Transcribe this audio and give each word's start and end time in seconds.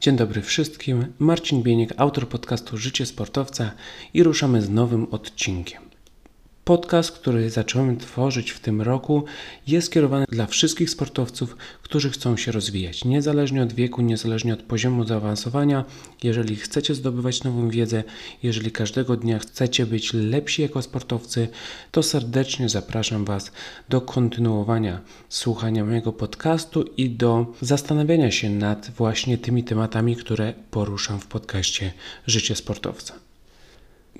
Dzień 0.00 0.16
dobry 0.16 0.42
wszystkim. 0.42 1.12
Marcin 1.18 1.62
Bieniek, 1.62 1.94
autor 1.96 2.28
podcastu 2.28 2.76
Życie 2.76 3.06
Sportowca 3.06 3.72
i 4.14 4.22
ruszamy 4.22 4.62
z 4.62 4.70
nowym 4.70 5.06
odcinkiem. 5.10 5.89
Podcast, 6.64 7.12
który 7.12 7.50
zacząłem 7.50 7.96
tworzyć 7.96 8.50
w 8.50 8.60
tym 8.60 8.82
roku, 8.82 9.24
jest 9.66 9.86
skierowany 9.86 10.26
dla 10.28 10.46
wszystkich 10.46 10.90
sportowców, 10.90 11.56
którzy 11.82 12.10
chcą 12.10 12.36
się 12.36 12.52
rozwijać, 12.52 13.04
niezależnie 13.04 13.62
od 13.62 13.72
wieku, 13.72 14.02
niezależnie 14.02 14.54
od 14.54 14.62
poziomu 14.62 15.04
zaawansowania. 15.04 15.84
Jeżeli 16.22 16.56
chcecie 16.56 16.94
zdobywać 16.94 17.44
nową 17.44 17.68
wiedzę, 17.68 18.04
jeżeli 18.42 18.72
każdego 18.72 19.16
dnia 19.16 19.38
chcecie 19.38 19.86
być 19.86 20.12
lepsi 20.12 20.62
jako 20.62 20.82
sportowcy, 20.82 21.48
to 21.90 22.02
serdecznie 22.02 22.68
zapraszam 22.68 23.24
Was 23.24 23.52
do 23.88 24.00
kontynuowania 24.00 25.00
słuchania 25.28 25.84
mojego 25.84 26.12
podcastu 26.12 26.82
i 26.82 27.10
do 27.10 27.46
zastanawiania 27.60 28.30
się 28.30 28.50
nad 28.50 28.90
właśnie 28.90 29.38
tymi 29.38 29.64
tematami, 29.64 30.16
które 30.16 30.54
poruszam 30.70 31.20
w 31.20 31.26
podcaście 31.26 31.92
Życie 32.26 32.56
Sportowca. 32.56 33.29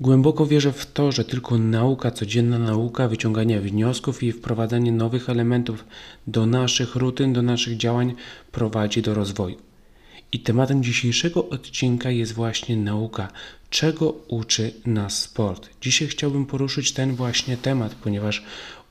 Głęboko 0.01 0.45
wierzę 0.45 0.73
w 0.73 0.91
to, 0.91 1.11
że 1.11 1.25
tylko 1.25 1.57
nauka, 1.57 2.11
codzienna 2.11 2.59
nauka, 2.59 3.07
wyciąganie 3.07 3.61
wniosków 3.61 4.23
i 4.23 4.31
wprowadzanie 4.31 4.91
nowych 4.91 5.29
elementów 5.29 5.85
do 6.27 6.45
naszych 6.45 6.95
rutyn, 6.95 7.33
do 7.33 7.41
naszych 7.41 7.77
działań 7.77 8.15
prowadzi 8.51 9.01
do 9.01 9.13
rozwoju. 9.13 9.57
I 10.31 10.39
tematem 10.39 10.83
dzisiejszego 10.83 11.49
odcinka 11.49 12.11
jest 12.11 12.33
właśnie 12.33 12.77
nauka. 12.77 13.31
Czego 13.69 14.09
uczy 14.27 14.73
nas 14.85 15.21
sport? 15.21 15.69
Dzisiaj 15.81 16.07
chciałbym 16.07 16.45
poruszyć 16.45 16.91
ten 16.91 17.15
właśnie 17.15 17.57
temat, 17.57 17.95
ponieważ 17.95 18.43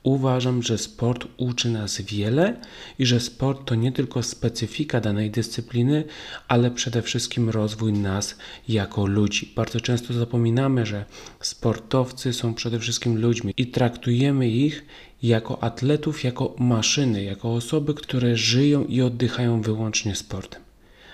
Uważam, 0.03 0.63
że 0.63 0.77
sport 0.77 1.27
uczy 1.37 1.69
nas 1.69 2.01
wiele 2.01 2.57
i 2.99 3.05
że 3.05 3.19
sport 3.19 3.65
to 3.65 3.75
nie 3.75 3.91
tylko 3.91 4.23
specyfika 4.23 5.01
danej 5.01 5.31
dyscypliny, 5.31 6.03
ale 6.47 6.71
przede 6.71 7.01
wszystkim 7.01 7.49
rozwój 7.49 7.93
nas 7.93 8.37
jako 8.67 9.05
ludzi. 9.05 9.53
Bardzo 9.55 9.81
często 9.81 10.13
zapominamy, 10.13 10.85
że 10.85 11.05
sportowcy 11.39 12.33
są 12.33 12.53
przede 12.53 12.79
wszystkim 12.79 13.21
ludźmi 13.21 13.53
i 13.57 13.67
traktujemy 13.67 14.49
ich 14.49 14.85
jako 15.23 15.63
atletów, 15.63 16.23
jako 16.23 16.55
maszyny, 16.59 17.23
jako 17.23 17.53
osoby, 17.53 17.93
które 17.93 18.37
żyją 18.37 18.85
i 18.85 19.01
oddychają 19.01 19.61
wyłącznie 19.61 20.15
sportem. 20.15 20.61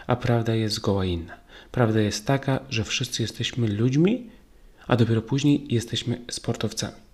A 0.07 0.15
prawda 0.15 0.55
jest 0.55 0.75
zgoła 0.75 1.05
inna. 1.05 1.37
Prawda 1.71 1.99
jest 1.99 2.25
taka, 2.25 2.59
że 2.69 2.83
wszyscy 2.83 3.21
jesteśmy 3.21 3.67
ludźmi, 3.67 4.29
a 4.87 4.95
dopiero 4.95 5.21
później 5.21 5.65
jesteśmy 5.69 6.21
sportowcami. 6.31 7.06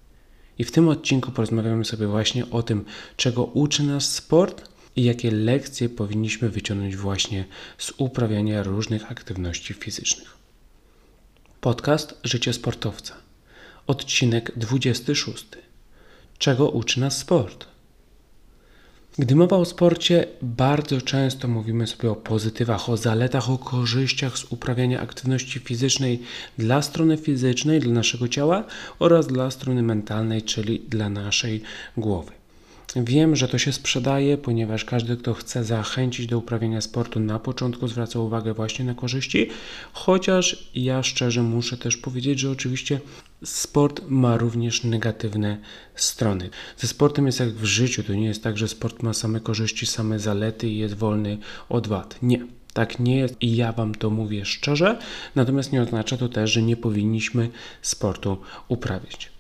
I 0.60 0.64
w 0.64 0.72
tym 0.72 0.90
odcinku 0.90 1.32
porozmawiamy 1.32 1.86
sobie 1.86 2.08
właśnie 2.08 2.50
o 2.50 2.64
tym, 2.64 2.86
czego 3.18 3.44
uczy 3.44 3.84
nas 3.84 4.12
sport 4.12 4.70
i 4.96 5.04
jakie 5.04 5.32
lekcje 5.32 5.90
powinniśmy 5.90 6.50
wyciągnąć 6.50 6.96
właśnie 6.96 7.46
z 7.78 7.94
uprawiania 7.98 8.64
różnych 8.64 9.12
aktywności 9.12 9.74
fizycznych. 9.74 10.38
Podcast 11.62 12.20
Życie 12.24 12.54
Sportowca. 12.54 13.16
Odcinek 13.88 14.52
26. 14.56 15.46
Czego 16.38 16.70
uczy 16.70 17.00
nas 17.00 17.18
sport? 17.18 17.73
Gdy 19.18 19.36
mowa 19.36 19.58
o 19.58 19.66
sporcie, 19.66 20.28
bardzo 20.42 21.02
często 21.02 21.48
mówimy 21.48 21.88
sobie 21.88 22.12
o 22.12 22.16
pozytywach, 22.16 22.90
o 22.90 22.98
zaletach, 22.98 23.50
o 23.50 23.58
korzyściach 23.58 24.38
z 24.38 24.46
uprawiania 24.52 25.02
aktywności 25.02 25.60
fizycznej 25.60 26.22
dla 26.58 26.82
strony 26.82 27.18
fizycznej, 27.18 27.80
dla 27.80 27.94
naszego 27.94 28.28
ciała 28.28 28.64
oraz 29.00 29.28
dla 29.28 29.52
strony 29.52 29.84
mentalnej, 29.84 30.42
czyli 30.42 30.80
dla 30.80 31.10
naszej 31.10 31.62
głowy. 31.98 32.32
Wiem, 32.96 33.36
że 33.36 33.48
to 33.48 33.58
się 33.58 33.74
sprzedaje, 33.74 34.38
ponieważ 34.38 34.86
każdy, 34.86 35.18
kto 35.18 35.34
chce 35.34 35.64
zachęcić 35.64 36.28
do 36.28 36.38
uprawiania 36.38 36.82
sportu, 36.82 37.20
na 37.20 37.40
początku 37.40 37.88
zwraca 37.88 38.20
uwagę 38.20 38.54
właśnie 38.54 38.86
na 38.86 38.94
korzyści, 38.94 39.50
chociaż 39.94 40.70
ja 40.76 41.04
szczerze 41.04 41.44
muszę 41.44 41.78
też 41.78 41.98
powiedzieć, 41.98 42.40
że 42.40 42.52
oczywiście 42.52 43.00
sport 43.44 44.02
ma 44.08 44.38
również 44.38 44.84
negatywne 44.84 45.58
strony. 45.96 46.50
Ze 46.78 46.88
sportem 46.88 47.26
jest 47.26 47.40
jak 47.40 47.50
w 47.50 47.66
życiu, 47.66 48.04
to 48.04 48.14
nie 48.14 48.26
jest 48.26 48.44
tak, 48.44 48.58
że 48.58 48.68
sport 48.68 49.04
ma 49.04 49.14
same 49.14 49.40
korzyści, 49.40 49.86
same 49.86 50.20
zalety 50.20 50.70
i 50.70 50.78
jest 50.78 50.94
wolny 50.94 51.38
od 51.70 51.88
wad. 51.88 52.16
Nie. 52.22 52.46
Tak 52.74 53.00
nie 53.00 53.18
jest 53.18 53.36
i 53.42 53.56
ja 53.56 53.72
Wam 53.72 53.96
to 53.96 54.10
mówię 54.10 54.46
szczerze, 54.46 55.00
natomiast 55.36 55.72
nie 55.72 55.82
oznacza 55.82 56.18
to 56.18 56.30
też, 56.30 56.52
że 56.52 56.62
nie 56.62 56.78
powinniśmy 56.78 57.50
sportu 57.82 58.38
uprawiać. 58.68 59.32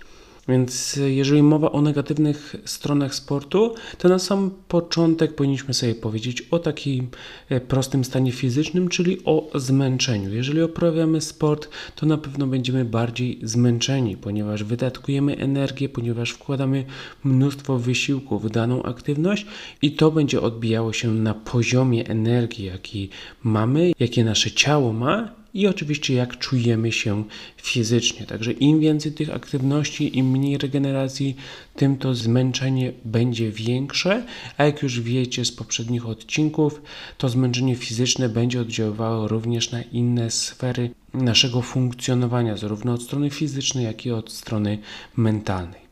Więc 0.47 0.99
jeżeli 1.07 1.43
mowa 1.43 1.71
o 1.71 1.81
negatywnych 1.81 2.55
stronach 2.65 3.15
sportu, 3.15 3.75
to 3.97 4.09
na 4.09 4.19
sam 4.19 4.51
początek 4.67 5.35
powinniśmy 5.35 5.73
sobie 5.73 5.95
powiedzieć 5.95 6.41
o 6.51 6.59
takim 6.59 7.07
e, 7.49 7.61
prostym 7.61 8.03
stanie 8.03 8.31
fizycznym, 8.31 8.87
czyli 8.87 9.17
o 9.25 9.49
zmęczeniu. 9.55 10.33
Jeżeli 10.33 10.63
uprawiamy 10.63 11.21
sport, 11.21 11.69
to 11.95 12.05
na 12.05 12.17
pewno 12.17 12.47
będziemy 12.47 12.85
bardziej 12.85 13.39
zmęczeni, 13.43 14.17
ponieważ 14.17 14.63
wydatkujemy 14.63 15.37
energię, 15.37 15.89
ponieważ 15.89 16.31
wkładamy 16.31 16.85
mnóstwo 17.23 17.79
wysiłku 17.79 18.39
w 18.39 18.49
daną 18.49 18.83
aktywność 18.83 19.45
i 19.81 19.91
to 19.91 20.11
będzie 20.11 20.41
odbijało 20.41 20.93
się 20.93 21.11
na 21.11 21.33
poziomie 21.33 22.07
energii, 22.07 22.65
jaki 22.65 23.09
mamy, 23.43 23.91
jakie 23.99 24.23
nasze 24.23 24.51
ciało 24.51 24.93
ma 24.93 25.42
i 25.53 25.67
oczywiście 25.67 26.13
jak 26.13 26.37
czujemy 26.37 26.91
się 26.91 27.23
fizycznie. 27.57 28.25
Także 28.25 28.51
im 28.51 28.79
więcej 28.79 29.11
tych 29.11 29.35
aktywności, 29.35 30.17
im 30.17 30.31
mniej 30.31 30.57
regeneracji, 30.57 31.35
tym 31.75 31.97
to 31.97 32.15
zmęczenie 32.15 32.93
będzie 33.05 33.51
większe, 33.51 34.25
a 34.57 34.63
jak 34.63 34.83
już 34.83 35.01
wiecie 35.01 35.45
z 35.45 35.51
poprzednich 35.51 36.07
odcinków, 36.07 36.81
to 37.17 37.29
zmęczenie 37.29 37.75
fizyczne 37.75 38.29
będzie 38.29 38.61
oddziaływało 38.61 39.27
również 39.27 39.71
na 39.71 39.81
inne 39.81 40.31
sfery 40.31 40.89
naszego 41.13 41.61
funkcjonowania, 41.61 42.57
zarówno 42.57 42.93
od 42.93 43.03
strony 43.03 43.29
fizycznej, 43.29 43.85
jak 43.85 44.05
i 44.05 44.11
od 44.11 44.31
strony 44.31 44.77
mentalnej. 45.17 45.83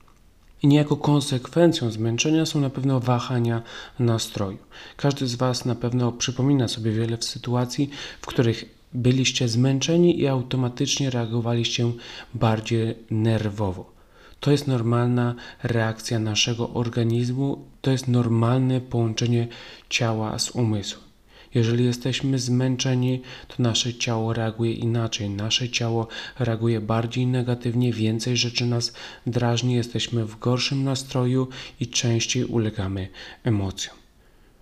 I 0.64 0.68
niejako 0.68 0.98
konsekwencją 0.98 1.92
zmęczenia 1.92 2.46
są 2.46 2.60
na 2.62 2.70
pewno 2.70 3.00
wahania 3.00 3.62
nastroju. 4.00 4.58
Każdy 4.98 5.28
z 5.28 5.36
Was 5.36 5.66
na 5.66 5.76
pewno 5.76 6.12
przypomina 6.12 6.68
sobie 6.68 6.92
wiele 6.92 7.18
sytuacji, 7.22 7.90
w 8.22 8.26
których 8.26 8.81
byliście 8.94 9.48
zmęczeni 9.48 10.20
i 10.20 10.28
automatycznie 10.28 11.10
reagowaliście 11.10 11.92
bardziej 12.34 12.96
nerwowo. 13.12 13.92
To 14.40 14.52
jest 14.52 14.68
normalna 14.68 15.36
reakcja 15.64 16.20
naszego 16.20 16.70
organizmu, 16.70 17.66
to 17.82 17.92
jest 17.92 18.08
normalne 18.08 18.82
połączenie 18.82 19.48
ciała 19.90 20.40
z 20.40 20.52
umysłem. 20.52 21.12
Jeżeli 21.54 21.86
jesteśmy 21.86 22.40
zmęczeni, 22.40 23.22
to 23.48 23.64
nasze 23.64 23.94
ciało 23.94 24.34
reaguje 24.34 24.74
inaczej. 24.74 25.30
Nasze 25.30 25.70
ciało 25.70 26.08
reaguje 26.40 26.82
bardziej 26.82 27.28
negatywnie, 27.28 27.94
więcej 27.94 28.38
rzeczy 28.38 28.66
nas 28.66 28.94
drażni, 29.28 29.74
jesteśmy 29.74 30.26
w 30.26 30.40
gorszym 30.40 30.84
nastroju 30.84 31.48
i 31.80 31.88
częściej 31.88 32.46
ulegamy 32.46 33.08
emocjom. 33.44 33.96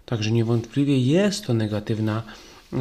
Także 0.06 0.32
niewątpliwie 0.32 1.00
jest 1.00 1.46
to 1.46 1.54
negatywna 1.54 2.24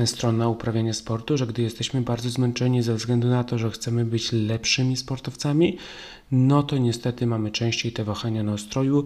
strona 0.04 0.48
uprawiania 0.48 0.92
sportu, 0.92 1.36
że 1.36 1.46
gdy 1.46 1.62
jesteśmy 1.62 2.00
bardzo 2.00 2.30
zmęczeni 2.30 2.82
ze 2.82 2.94
względu 2.94 3.28
na 3.28 3.44
to, 3.44 3.58
że 3.58 3.70
chcemy 3.70 4.04
być 4.04 4.32
lepszymi 4.32 4.96
sportowcami, 4.96 5.78
no 6.32 6.62
to 6.62 6.78
niestety 6.78 7.26
mamy 7.26 7.50
częściej 7.50 7.92
te 7.92 8.04
wahania 8.04 8.42
nastroju 8.42 9.04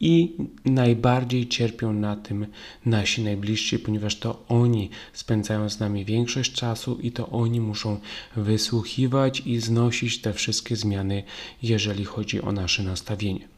i 0.00 0.36
najbardziej 0.64 1.48
cierpią 1.48 1.92
na 1.92 2.16
tym 2.16 2.46
nasi 2.86 3.22
najbliżsi, 3.24 3.78
ponieważ 3.78 4.16
to 4.16 4.44
oni 4.48 4.90
spędzają 5.12 5.70
z 5.70 5.80
nami 5.80 6.04
większość 6.04 6.52
czasu 6.52 6.98
i 7.02 7.12
to 7.12 7.28
oni 7.28 7.60
muszą 7.60 8.00
wysłuchiwać 8.36 9.42
i 9.46 9.60
znosić 9.60 10.20
te 10.20 10.32
wszystkie 10.32 10.76
zmiany, 10.76 11.22
jeżeli 11.62 12.04
chodzi 12.04 12.42
o 12.42 12.52
nasze 12.52 12.82
nastawienie. 12.82 13.51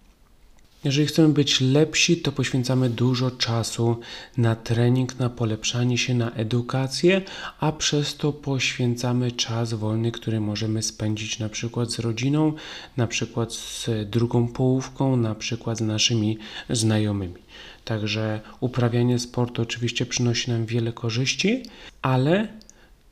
Jeżeli 0.85 1.07
chcemy 1.07 1.29
być 1.29 1.61
lepsi, 1.61 2.17
to 2.17 2.33
poświęcamy 2.33 2.91
dużo 2.91 3.31
czasu 3.31 3.97
na 4.37 4.57
trening, 4.57 5.19
na 5.19 5.31
polepszanie 5.31 5.99
się, 5.99 6.15
na 6.15 6.31
edukację, 6.31 7.23
a 7.61 7.73
przez 7.73 8.17
to 8.17 8.33
poświęcamy 8.33 9.33
czas 9.33 9.75
wolny, 9.75 10.13
który 10.13 10.41
możemy 10.41 10.83
spędzić 10.83 11.39
na 11.39 11.49
przykład 11.49 11.91
z 11.91 11.99
rodziną, 11.99 12.53
na 12.97 13.07
przykład 13.07 13.53
z 13.53 13.91
drugą 14.07 14.49
połówką, 14.49 15.17
na 15.17 15.35
przykład 15.35 15.79
z 15.79 15.81
naszymi 15.81 16.39
znajomymi. 16.71 17.45
Także 17.85 18.41
uprawianie 18.61 19.19
sportu 19.19 19.63
oczywiście 19.63 20.07
przynosi 20.07 20.51
nam 20.51 20.67
wiele 20.67 20.93
korzyści, 20.93 21.63
ale 22.03 22.49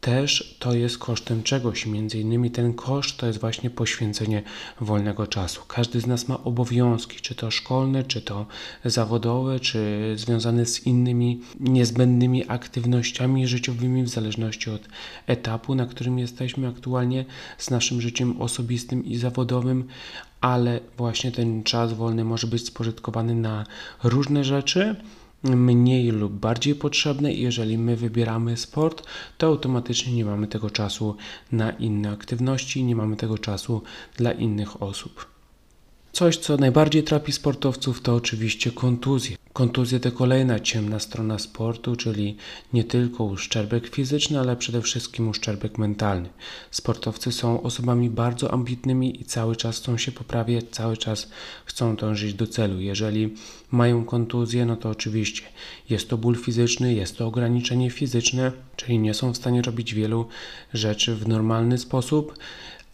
też 0.03 0.57
to 0.59 0.75
jest 0.75 0.99
kosztem 0.99 1.43
czegoś. 1.43 1.87
Między 1.87 2.21
innymi 2.21 2.51
ten 2.51 2.75
koszt 2.75 3.17
to 3.17 3.27
jest 3.27 3.41
właśnie 3.41 3.71
poświęcenie 3.71 4.43
wolnego 4.81 5.27
czasu. 5.27 5.63
Każdy 5.69 6.01
z 6.01 6.07
nas 6.07 6.29
ma 6.29 6.45
obowiązki, 6.45 7.21
czy 7.21 7.35
to 7.35 7.51
szkolne, 7.51 8.05
czy 8.05 8.23
to 8.23 8.47
zawodowe, 8.85 9.61
czy 9.61 10.13
związane 10.17 10.67
z 10.67 10.87
innymi 10.87 11.41
niezbędnymi 11.61 12.45
aktywnościami 12.49 13.47
życiowymi, 13.47 14.03
w 14.03 14.09
zależności 14.09 14.71
od 14.71 14.89
etapu, 15.27 15.75
na 15.75 15.87
którym 15.87 16.19
jesteśmy 16.19 16.69
aktualnie 16.69 17.25
z 17.59 17.71
naszym 17.71 18.01
życiem 18.01 18.41
osobistym 18.41 19.05
i 19.05 19.17
zawodowym, 19.17 19.85
ale 20.41 20.81
właśnie 20.97 21.33
ten 21.33 21.63
czas 21.63 21.93
wolny 21.93 22.25
może 22.25 22.47
być 22.47 22.67
spożytkowany 22.67 23.35
na 23.35 23.67
różne 24.05 24.45
rzeczy 24.45 24.97
mniej 25.45 26.11
lub 26.11 26.33
bardziej 26.33 26.75
potrzebne 26.75 27.33
i 27.33 27.43
jeżeli 27.43 27.79
my 27.79 27.97
wybieramy 27.97 28.57
sport, 28.57 29.03
to 29.39 29.47
automatycznie 29.47 30.13
nie 30.13 30.25
mamy 30.25 30.47
tego 30.47 30.71
czasu 30.71 31.17
na 31.53 31.71
inne 31.71 32.11
aktywności, 32.11 32.85
nie 32.85 32.97
mamy 32.97 33.17
tego 33.17 33.39
czasu 33.39 33.83
dla 34.17 34.33
innych 34.33 34.83
osób. 34.83 35.32
Coś, 36.13 36.37
co 36.37 36.57
najbardziej 36.57 37.03
trapi 37.03 37.33
sportowców, 37.33 38.01
to 38.01 38.15
oczywiście 38.15 38.73
kontuzje. 38.73 39.37
Kontuzje 39.53 40.01
to 40.01 40.13
kolejna 40.13 40.61
ciemna 40.61 40.99
strona 41.01 41.39
sportu, 41.39 41.97
czyli 41.97 42.37
nie 42.73 42.85
tylko 42.85 43.25
uszczerbek 43.25 43.89
fizyczny, 43.89 44.41
ale 44.41 44.57
przede 44.57 44.83
wszystkim 44.83 45.29
uszczerbek 45.29 45.79
mentalny. 45.79 46.29
Sportowcy 46.71 47.33
są 47.33 47.63
osobami 47.63 48.11
bardzo 48.11 48.53
ambitnymi 48.53 49.21
i 49.21 49.25
cały 49.25 49.57
czas 49.57 49.79
chcą 49.79 49.99
się 49.99 50.13
poprawiać, 50.13 50.65
cały 50.71 50.97
czas 50.97 51.29
chcą 51.65 51.97
dążyć 51.97 52.35
do 52.35 52.47
celu. 52.47 52.81
Jeżeli 52.81 53.35
mają 53.71 54.05
kontuzję, 54.05 54.67
no 54.67 54.77
to 54.77 54.91
oczywiście 54.91 55.43
jest 55.91 56.09
to 56.09 56.19
ból 56.19 56.37
fizyczny, 56.37 56.95
jest 56.95 57.19
to 57.19 57.27
ograniczenie 57.27 57.91
fizyczne, 57.91 58.53
czyli 58.77 58.99
nie 58.99 59.15
są 59.15 59.33
w 59.33 59.37
stanie 59.37 59.63
robić 59.63 59.95
wielu 59.95 60.27
rzeczy 60.75 61.17
w 61.17 61.29
normalny 61.29 61.79
sposób 61.79 62.39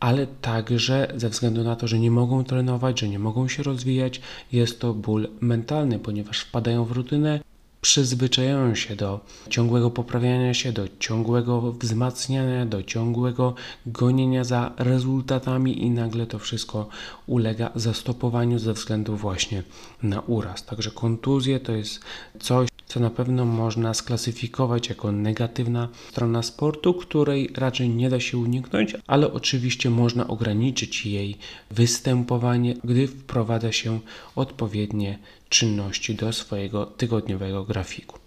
ale 0.01 0.27
także 0.27 1.13
ze 1.17 1.29
względu 1.29 1.65
na 1.65 1.77
to, 1.77 1.89
że 1.89 1.99
nie 1.99 2.11
mogą 2.11 2.45
trenować, 2.45 3.01
że 3.01 3.09
nie 3.09 3.19
mogą 3.19 3.49
się 3.49 3.63
rozwijać, 3.63 4.21
jest 4.53 4.81
to 4.81 4.95
ból 4.95 5.29
mentalny, 5.41 5.99
ponieważ 5.99 6.41
wpadają 6.41 6.85
w 6.85 6.93
rutynę, 6.93 7.41
przyzwyczajają 7.81 8.75
się 8.75 8.97
do 8.97 9.21
ciągłego 9.51 9.91
poprawiania 9.91 10.55
się, 10.55 10.73
do 10.73 10.89
ciągłego 10.99 11.73
wzmacniania, 11.73 12.67
do 12.67 12.83
ciągłego 12.83 13.55
gonienia 13.87 14.45
za 14.45 14.73
rezultatami 14.79 15.83
i 15.85 15.91
nagle 15.91 16.27
to 16.27 16.39
wszystko 16.39 16.89
ulega 17.27 17.71
zastopowaniu 17.75 18.59
ze 18.59 18.73
względu 18.73 19.17
właśnie 19.17 19.63
na 20.03 20.21
uraz. 20.21 20.65
Także 20.65 20.91
kontuzje 20.91 21.61
to 21.61 21.73
jest 21.73 22.01
coś, 22.41 22.69
co 22.89 23.01
na 23.01 23.11
pewno 23.11 23.45
można 23.45 23.95
sklasyfikować 23.95 24.89
jako 24.89 25.13
negatywna 25.13 25.89
strona 26.11 26.43
sportu, 26.43 26.95
której 26.95 27.51
raczej 27.57 27.89
nie 27.89 28.11
da 28.11 28.21
się 28.21 28.39
uniknąć, 28.39 28.97
ale 29.07 29.33
oczywiście 29.33 29.91
można 29.91 30.29
ograniczyć 30.29 31.07
jej 31.07 31.37
występowanie, 31.71 32.75
gdy 32.85 33.07
wprowadza 33.09 33.73
się 33.73 34.01
odpowiednie 34.37 35.19
czynności 35.49 36.15
do 36.15 36.33
swojego 36.33 36.87
tygodniowego 36.87 37.65
grafiku. 37.65 38.19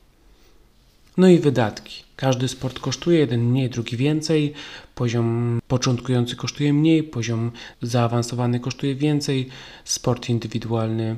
No 1.17 1.27
i 1.27 1.39
wydatki. 1.39 2.03
Każdy 2.15 2.47
sport 2.47 2.79
kosztuje, 2.79 3.19
jeden 3.19 3.41
mniej, 3.41 3.69
drugi 3.69 3.97
więcej. 3.97 4.53
Poziom 4.95 5.59
początkujący 5.67 6.35
kosztuje 6.35 6.73
mniej, 6.73 7.03
poziom 7.03 7.51
zaawansowany 7.81 8.59
kosztuje 8.59 8.95
więcej. 8.95 9.49
Sport 9.85 10.29
indywidualny 10.29 11.15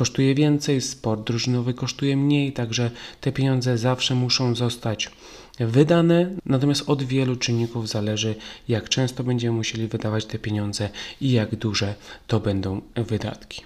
kosztuje 0.00 0.34
więcej, 0.34 0.80
sport 0.80 1.26
drużynowy 1.26 1.74
kosztuje 1.74 2.16
mniej, 2.16 2.52
także 2.52 2.90
te 3.20 3.32
pieniądze 3.32 3.78
zawsze 3.78 4.14
muszą 4.14 4.54
zostać 4.54 5.10
wydane, 5.58 6.30
natomiast 6.46 6.82
od 6.86 7.02
wielu 7.02 7.36
czynników 7.36 7.88
zależy, 7.88 8.34
jak 8.68 8.88
często 8.88 9.24
będziemy 9.24 9.56
musieli 9.56 9.88
wydawać 9.88 10.26
te 10.26 10.38
pieniądze 10.38 10.88
i 11.20 11.32
jak 11.32 11.56
duże 11.56 11.94
to 12.26 12.40
będą 12.40 12.80
wydatki. 12.96 13.62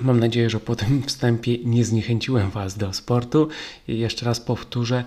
Mam 0.00 0.20
nadzieję, 0.20 0.50
że 0.50 0.60
po 0.60 0.76
tym 0.76 1.02
wstępie 1.02 1.58
nie 1.64 1.84
zniechęciłem 1.84 2.50
Was 2.50 2.76
do 2.76 2.92
sportu. 2.92 3.48
Jeszcze 3.88 4.26
raz 4.26 4.40
powtórzę, 4.40 5.04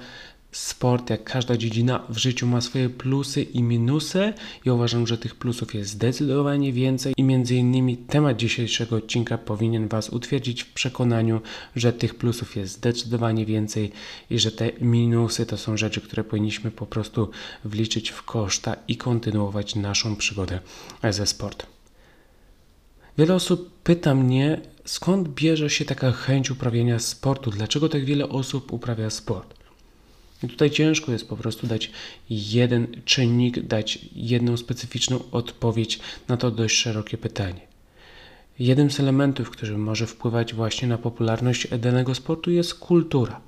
sport, 0.54 1.10
jak 1.10 1.24
każda 1.24 1.58
dziedzina 1.58 2.04
w 2.10 2.18
życiu 2.18 2.48
ma 2.48 2.62
swoje 2.62 2.90
plusy 2.90 3.44
i 3.44 3.64
minusy. 3.64 4.34
Ja 4.66 4.74
uważam, 4.74 5.08
że 5.08 5.18
tych 5.18 5.36
plusów 5.36 5.76
jest 5.76 5.90
zdecydowanie 5.90 6.74
więcej 6.74 7.14
i 7.18 7.24
między 7.24 7.56
innymi 7.56 7.98
temat 7.98 8.38
dzisiejszego 8.38 8.96
odcinka 8.96 9.38
powinien 9.38 9.88
Was 9.88 10.10
utwierdzić 10.10 10.64
w 10.64 10.74
przekonaniu, 10.74 11.42
że 11.76 11.94
tych 11.94 12.16
plusów 12.16 12.56
jest 12.56 12.74
zdecydowanie 12.74 13.46
więcej 13.46 13.92
i 14.30 14.40
że 14.40 14.52
te 14.52 14.72
minusy 14.82 15.46
to 15.46 15.58
są 15.58 15.78
rzeczy, 15.78 16.02
które 16.02 16.24
powinniśmy 16.24 16.72
po 16.72 16.86
prostu 16.86 17.30
wliczyć 17.66 18.10
w 18.10 18.24
koszta 18.24 18.76
i 18.88 18.98
kontynuować 18.98 19.76
naszą 19.76 20.16
przygodę 20.16 20.60
ze 21.10 21.28
sportem. 21.28 21.70
Wiele 23.18 23.36
osób 23.36 23.82
pyta 23.84 24.16
mnie, 24.16 24.62
skąd 24.86 25.30
bierze 25.30 25.70
się 25.70 25.86
taka 25.86 26.12
chęć 26.12 26.52
uprawiania 26.52 27.00
sportu, 27.00 27.52
dlaczego 27.52 27.90
tak 27.90 28.06
wiele 28.06 28.30
osób 28.30 28.74
uprawia 28.74 29.10
sport. 29.10 29.53
I 30.44 30.48
tutaj 30.48 30.72
ciężko 30.72 31.12
jest 31.12 31.30
po 31.30 31.38
prostu 31.38 31.68
dać 31.68 31.92
jeden 32.30 32.88
czynnik, 33.06 33.60
dać 33.60 34.00
jedną 34.16 34.58
specyficzną 34.58 35.20
odpowiedź 35.32 36.00
na 36.28 36.38
to 36.38 36.52
dość 36.52 36.76
szerokie 36.76 37.18
pytanie. 37.18 37.62
Jednym 38.60 38.92
z 38.92 39.00
elementów, 39.00 39.50
który 39.50 39.78
może 39.78 40.08
wpływać 40.08 40.54
właśnie 40.54 40.88
na 40.88 40.98
popularność 40.98 41.68
danego 41.68 42.16
sportu 42.16 42.52
jest 42.52 42.74
kultura. 42.74 43.42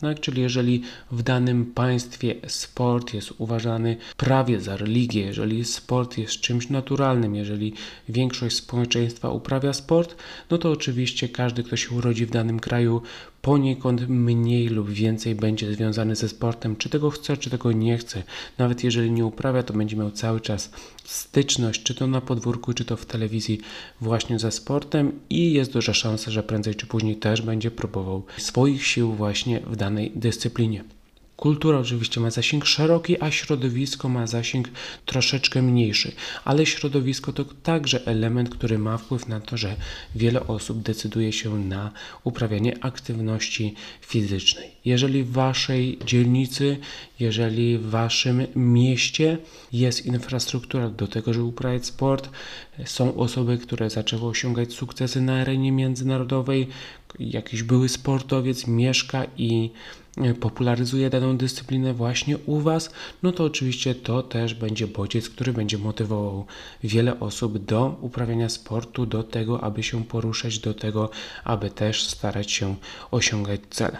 Tak? 0.00 0.20
Czyli 0.20 0.42
jeżeli 0.42 0.82
w 1.10 1.22
danym 1.22 1.66
państwie 1.66 2.34
sport 2.46 3.14
jest 3.14 3.32
uważany 3.38 3.96
prawie 4.16 4.60
za 4.60 4.76
religię, 4.76 5.20
jeżeli 5.20 5.64
sport 5.64 6.18
jest 6.18 6.40
czymś 6.40 6.68
naturalnym, 6.68 7.34
jeżeli 7.34 7.72
większość 8.08 8.56
społeczeństwa 8.56 9.30
uprawia 9.30 9.72
sport, 9.72 10.16
no 10.50 10.58
to 10.58 10.70
oczywiście 10.70 11.28
każdy, 11.28 11.62
kto 11.62 11.76
się 11.76 11.90
urodzi 11.90 12.26
w 12.26 12.30
danym 12.30 12.60
kraju, 12.60 13.02
poniekąd 13.46 14.08
mniej 14.08 14.68
lub 14.68 14.90
więcej 14.90 15.34
będzie 15.34 15.74
związany 15.74 16.16
ze 16.16 16.28
sportem, 16.28 16.76
czy 16.76 16.88
tego 16.88 17.10
chce, 17.10 17.36
czy 17.36 17.50
tego 17.50 17.72
nie 17.72 17.98
chce. 17.98 18.22
Nawet 18.58 18.84
jeżeli 18.84 19.10
nie 19.10 19.26
uprawia, 19.26 19.62
to 19.62 19.74
będzie 19.74 19.96
miał 19.96 20.10
cały 20.10 20.40
czas 20.40 20.70
styczność, 21.04 21.82
czy 21.82 21.94
to 21.94 22.06
na 22.06 22.20
podwórku, 22.20 22.72
czy 22.72 22.84
to 22.84 22.96
w 22.96 23.06
telewizji, 23.06 23.60
właśnie 24.00 24.38
ze 24.38 24.50
sportem 24.50 25.12
i 25.30 25.52
jest 25.52 25.72
duża 25.72 25.94
szansa, 25.94 26.30
że 26.30 26.42
prędzej 26.42 26.74
czy 26.74 26.86
później 26.86 27.16
też 27.16 27.42
będzie 27.42 27.70
próbował 27.70 28.24
swoich 28.38 28.86
sił 28.86 29.12
właśnie 29.12 29.60
w 29.60 29.76
danej 29.76 30.12
dyscyplinie. 30.14 30.95
Kultura 31.36 31.78
oczywiście 31.78 32.20
ma 32.20 32.30
zasięg 32.30 32.66
szeroki, 32.66 33.22
a 33.22 33.30
środowisko 33.30 34.08
ma 34.08 34.26
zasięg 34.26 34.68
troszeczkę 35.06 35.62
mniejszy, 35.62 36.12
ale 36.44 36.66
środowisko 36.66 37.32
to 37.32 37.44
także 37.44 38.06
element, 38.06 38.50
który 38.50 38.78
ma 38.78 38.98
wpływ 38.98 39.28
na 39.28 39.40
to, 39.40 39.56
że 39.56 39.76
wiele 40.14 40.46
osób 40.46 40.82
decyduje 40.82 41.32
się 41.32 41.58
na 41.58 41.90
uprawianie 42.24 42.84
aktywności 42.84 43.74
fizycznej. 44.00 44.70
Jeżeli 44.84 45.24
w 45.24 45.32
waszej 45.32 45.98
dzielnicy, 46.06 46.76
jeżeli 47.20 47.78
w 47.78 47.90
waszym 47.90 48.46
mieście 48.56 49.38
jest 49.72 50.06
infrastruktura 50.06 50.88
do 50.88 51.08
tego, 51.08 51.32
żeby 51.32 51.44
uprawiać 51.44 51.86
sport, 51.86 52.30
są 52.84 53.16
osoby, 53.16 53.58
które 53.58 53.90
zaczęły 53.90 54.28
osiągać 54.28 54.72
sukcesy 54.72 55.20
na 55.20 55.34
arenie 55.34 55.72
międzynarodowej, 55.72 56.68
jakiś 57.18 57.62
były 57.62 57.88
sportowiec 57.88 58.66
mieszka 58.66 59.26
i 59.36 59.70
popularyzuje 60.40 61.10
daną 61.10 61.36
dyscyplinę 61.36 61.94
właśnie 61.94 62.38
u 62.38 62.60
Was, 62.60 62.90
no 63.22 63.32
to 63.32 63.44
oczywiście 63.44 63.94
to 63.94 64.22
też 64.22 64.54
będzie 64.54 64.86
bodziec, 64.86 65.28
który 65.28 65.52
będzie 65.52 65.78
motywował 65.78 66.46
wiele 66.84 67.20
osób 67.20 67.58
do 67.58 67.98
uprawiania 68.00 68.48
sportu, 68.48 69.06
do 69.06 69.22
tego, 69.22 69.64
aby 69.64 69.82
się 69.82 70.04
poruszać, 70.04 70.58
do 70.58 70.74
tego, 70.74 71.10
aby 71.44 71.70
też 71.70 72.06
starać 72.08 72.52
się 72.52 72.74
osiągać 73.10 73.60
cele. 73.70 73.98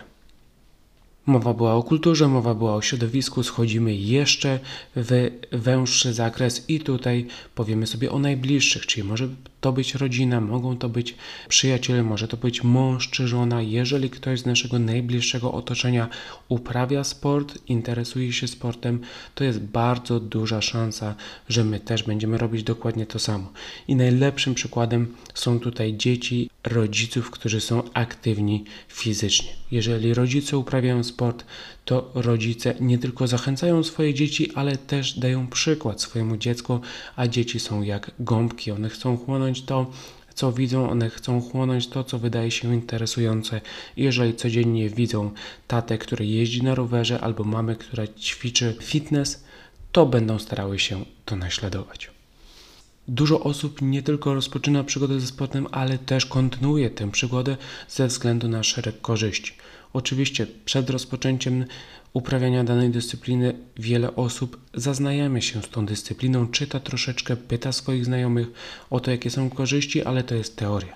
Mowa 1.26 1.54
była 1.54 1.74
o 1.74 1.82
kulturze, 1.82 2.28
mowa 2.28 2.54
była 2.54 2.74
o 2.74 2.82
środowisku, 2.82 3.42
schodzimy 3.42 3.94
jeszcze 3.94 4.60
w 4.96 5.30
węższy 5.52 6.12
zakres 6.12 6.70
i 6.70 6.80
tutaj 6.80 7.26
powiemy 7.54 7.86
sobie 7.86 8.12
o 8.12 8.18
najbliższych, 8.18 8.86
czyli 8.86 9.08
może 9.08 9.28
to 9.60 9.72
być 9.72 9.94
rodzina, 9.94 10.40
mogą 10.40 10.76
to 10.76 10.88
być 10.88 11.14
przyjaciele, 11.48 12.02
może 12.02 12.28
to 12.28 12.36
być 12.36 12.64
mąż 12.64 13.10
czy 13.10 13.28
żona. 13.28 13.62
Jeżeli 13.62 14.10
ktoś 14.10 14.40
z 14.40 14.46
naszego 14.46 14.78
najbliższego 14.78 15.52
otoczenia 15.52 16.08
uprawia 16.48 17.04
sport, 17.04 17.58
interesuje 17.68 18.32
się 18.32 18.48
sportem, 18.48 19.00
to 19.34 19.44
jest 19.44 19.60
bardzo 19.60 20.20
duża 20.20 20.62
szansa, 20.62 21.14
że 21.48 21.64
my 21.64 21.80
też 21.80 22.02
będziemy 22.02 22.38
robić 22.38 22.62
dokładnie 22.62 23.06
to 23.06 23.18
samo. 23.18 23.52
I 23.88 23.96
najlepszym 23.96 24.54
przykładem 24.54 25.14
są 25.34 25.60
tutaj 25.60 25.96
dzieci 25.96 26.50
rodziców, 26.64 27.30
którzy 27.30 27.60
są 27.60 27.82
aktywni 27.94 28.64
fizycznie. 28.88 29.50
Jeżeli 29.70 30.14
rodzice 30.14 30.58
uprawiają 30.58 31.04
sport, 31.04 31.44
to 31.86 32.10
rodzice 32.14 32.74
nie 32.80 32.98
tylko 32.98 33.26
zachęcają 33.26 33.82
swoje 33.82 34.14
dzieci, 34.14 34.52
ale 34.54 34.76
też 34.76 35.18
dają 35.18 35.46
przykład 35.46 36.00
swojemu 36.00 36.36
dziecku, 36.36 36.80
a 37.16 37.28
dzieci 37.28 37.60
są 37.60 37.82
jak 37.82 38.10
gąbki, 38.20 38.70
one 38.70 38.88
chcą 38.88 39.16
chłonąć 39.16 39.62
to, 39.62 39.90
co 40.34 40.52
widzą, 40.52 40.90
one 40.90 41.10
chcą 41.10 41.40
chłonąć 41.40 41.88
to, 41.88 42.04
co 42.04 42.18
wydaje 42.18 42.50
się 42.50 42.74
interesujące. 42.74 43.60
Jeżeli 43.96 44.34
codziennie 44.34 44.90
widzą 44.90 45.30
tatę, 45.66 45.98
który 45.98 46.26
jeździ 46.26 46.62
na 46.62 46.74
rowerze, 46.74 47.20
albo 47.20 47.44
mamę, 47.44 47.76
która 47.76 48.06
ćwiczy 48.06 48.76
fitness, 48.82 49.44
to 49.92 50.06
będą 50.06 50.38
starały 50.38 50.78
się 50.78 51.04
to 51.24 51.36
naśladować. 51.36 52.15
Dużo 53.08 53.40
osób 53.40 53.82
nie 53.82 54.02
tylko 54.02 54.34
rozpoczyna 54.34 54.84
przygodę 54.84 55.20
ze 55.20 55.26
sportem, 55.26 55.66
ale 55.72 55.98
też 55.98 56.26
kontynuuje 56.26 56.90
tę 56.90 57.10
przygodę 57.10 57.56
ze 57.88 58.06
względu 58.06 58.48
na 58.48 58.62
szereg 58.62 59.00
korzyści. 59.00 59.52
Oczywiście 59.92 60.46
przed 60.64 60.90
rozpoczęciem 60.90 61.64
uprawiania 62.12 62.64
danej 62.64 62.90
dyscypliny 62.90 63.58
wiele 63.76 64.16
osób 64.16 64.60
zaznajamy 64.74 65.42
się 65.42 65.62
z 65.62 65.68
tą 65.68 65.86
dyscypliną, 65.86 66.48
czyta 66.48 66.80
troszeczkę, 66.80 67.36
pyta 67.36 67.72
swoich 67.72 68.04
znajomych 68.04 68.46
o 68.90 69.00
to, 69.00 69.10
jakie 69.10 69.30
są 69.30 69.50
korzyści, 69.50 70.04
ale 70.04 70.22
to 70.22 70.34
jest 70.34 70.56
teoria. 70.56 70.94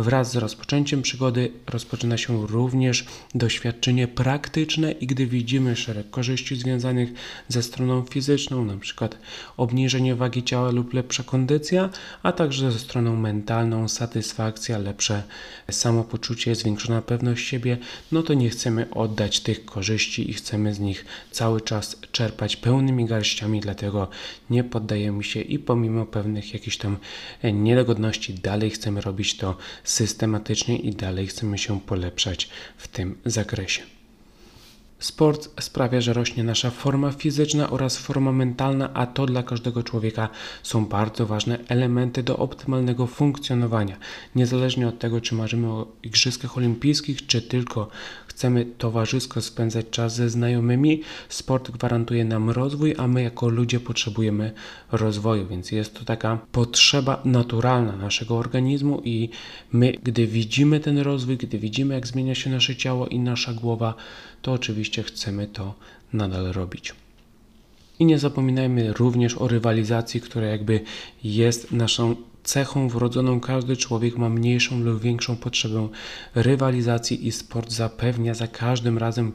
Wraz 0.00 0.32
z 0.32 0.36
rozpoczęciem 0.36 1.02
przygody 1.02 1.52
rozpoczyna 1.66 2.18
się 2.18 2.46
również 2.46 3.04
doświadczenie 3.34 4.08
praktyczne 4.08 4.92
i 4.92 5.06
gdy 5.06 5.26
widzimy 5.26 5.76
szereg 5.76 6.10
korzyści 6.10 6.56
związanych 6.56 7.10
ze 7.48 7.62
stroną 7.62 8.02
fizyczną, 8.02 8.78
przykład 8.78 9.18
obniżenie 9.56 10.14
wagi 10.14 10.42
ciała 10.42 10.70
lub 10.70 10.94
lepsza 10.94 11.22
kondycja, 11.22 11.90
a 12.22 12.32
także 12.32 12.72
ze 12.72 12.78
stroną 12.78 13.16
mentalną, 13.16 13.88
satysfakcja, 13.88 14.78
lepsze 14.78 15.22
samopoczucie, 15.70 16.54
zwiększona 16.54 17.02
pewność 17.02 17.46
siebie, 17.46 17.78
no 18.12 18.22
to 18.22 18.34
nie 18.34 18.50
chcemy 18.50 18.90
oddać 18.90 19.40
tych 19.40 19.64
korzyści 19.64 20.30
i 20.30 20.32
chcemy 20.32 20.74
z 20.74 20.80
nich 20.80 21.04
cały 21.30 21.60
czas 21.60 21.96
czerpać 22.12 22.56
pełnymi 22.56 23.04
garściami, 23.04 23.60
dlatego 23.60 24.08
nie 24.50 24.64
poddajemy 24.64 25.24
się 25.24 25.40
i 25.40 25.58
pomimo 25.58 26.06
pewnych 26.06 26.54
jakichś 26.54 26.76
tam 26.76 26.96
niedogodności 27.52 28.34
dalej 28.34 28.70
chcemy 28.70 29.00
robić 29.00 29.36
to 29.36 29.56
systematycznie 29.90 30.78
i 30.78 30.92
dalej 30.92 31.26
chcemy 31.26 31.58
się 31.58 31.80
polepszać 31.80 32.48
w 32.76 32.88
tym 32.88 33.18
zakresie. 33.24 33.82
Sport 35.00 35.62
sprawia, 35.62 36.00
że 36.00 36.12
rośnie 36.12 36.44
nasza 36.44 36.70
forma 36.70 37.12
fizyczna 37.12 37.70
oraz 37.70 37.96
forma 37.96 38.32
mentalna, 38.32 38.94
a 38.94 39.06
to 39.06 39.26
dla 39.26 39.42
każdego 39.42 39.82
człowieka 39.82 40.28
są 40.62 40.86
bardzo 40.86 41.26
ważne 41.26 41.58
elementy 41.68 42.22
do 42.22 42.36
optymalnego 42.36 43.06
funkcjonowania. 43.06 43.96
Niezależnie 44.34 44.88
od 44.88 44.98
tego, 44.98 45.20
czy 45.20 45.34
marzymy 45.34 45.68
o 45.68 45.86
Igrzyskach 46.02 46.58
Olimpijskich, 46.58 47.26
czy 47.26 47.42
tylko 47.42 47.88
chcemy 48.26 48.66
towarzysko 48.78 49.40
spędzać 49.40 49.86
czas 49.90 50.14
ze 50.14 50.30
znajomymi, 50.30 51.02
sport 51.28 51.70
gwarantuje 51.70 52.24
nam 52.24 52.50
rozwój, 52.50 52.94
a 52.98 53.06
my 53.06 53.22
jako 53.22 53.48
ludzie 53.48 53.80
potrzebujemy 53.80 54.52
rozwoju, 54.92 55.46
więc 55.46 55.72
jest 55.72 55.98
to 55.98 56.04
taka 56.04 56.38
potrzeba 56.52 57.22
naturalna 57.24 57.96
naszego 57.96 58.36
organizmu 58.36 59.02
i 59.04 59.28
my, 59.72 59.92
gdy 60.02 60.26
widzimy 60.26 60.80
ten 60.80 60.98
rozwój, 60.98 61.36
gdy 61.36 61.58
widzimy, 61.58 61.94
jak 61.94 62.06
zmienia 62.06 62.34
się 62.34 62.50
nasze 62.50 62.76
ciało 62.76 63.06
i 63.06 63.18
nasza 63.18 63.52
głowa, 63.52 63.94
to 64.42 64.52
oczywiście 64.52 65.02
chcemy 65.02 65.46
to 65.46 65.74
nadal 66.12 66.52
robić. 66.52 66.94
I 67.98 68.04
nie 68.04 68.18
zapominajmy 68.18 68.92
również 68.92 69.34
o 69.38 69.48
rywalizacji, 69.48 70.20
która 70.20 70.46
jakby 70.46 70.80
jest 71.24 71.72
naszą 71.72 72.16
cechą 72.42 72.88
wrodzoną. 72.88 73.40
Każdy 73.40 73.76
człowiek 73.76 74.18
ma 74.18 74.28
mniejszą 74.28 74.80
lub 74.80 75.02
większą 75.02 75.36
potrzebę 75.36 75.88
rywalizacji 76.34 77.26
i 77.26 77.32
sport 77.32 77.72
zapewnia 77.72 78.34
za 78.34 78.46
każdym 78.46 78.98
razem 78.98 79.32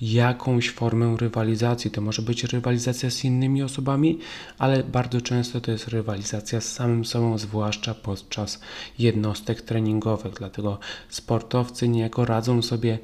jakąś 0.00 0.70
formę 0.70 1.16
rywalizacji. 1.20 1.90
To 1.90 2.00
może 2.00 2.22
być 2.22 2.44
rywalizacja 2.44 3.10
z 3.10 3.24
innymi 3.24 3.62
osobami, 3.62 4.18
ale 4.58 4.84
bardzo 4.84 5.20
często 5.20 5.60
to 5.60 5.70
jest 5.70 5.88
rywalizacja 5.88 6.60
z 6.60 6.72
samym 6.72 7.04
sobą, 7.04 7.38
zwłaszcza 7.38 7.94
podczas 7.94 8.60
jednostek 8.98 9.62
treningowych. 9.62 10.34
Dlatego 10.34 10.78
sportowcy 11.08 11.88
niejako 11.88 12.24
radzą 12.24 12.62
sobie 12.62 12.98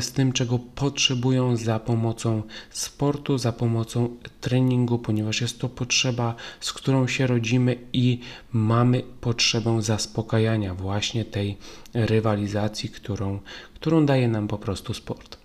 z 0.00 0.12
tym, 0.12 0.32
czego 0.32 0.58
potrzebują 0.58 1.56
za 1.56 1.78
pomocą 1.78 2.42
sportu, 2.70 3.38
za 3.38 3.52
pomocą 3.52 4.16
treningu, 4.40 4.98
ponieważ 4.98 5.40
jest 5.40 5.58
to 5.58 5.68
potrzeba, 5.68 6.34
z 6.60 6.72
którą 6.72 7.06
się 7.06 7.26
rodzimy 7.26 7.78
i 7.92 8.20
mamy 8.52 9.02
potrzebę 9.20 9.82
zaspokajania 9.82 10.74
właśnie 10.74 11.24
tej 11.24 11.56
rywalizacji, 11.94 12.88
którą, 12.88 13.40
którą 13.74 14.06
daje 14.06 14.28
nam 14.28 14.48
po 14.48 14.58
prostu 14.58 14.94
sport. 14.94 15.36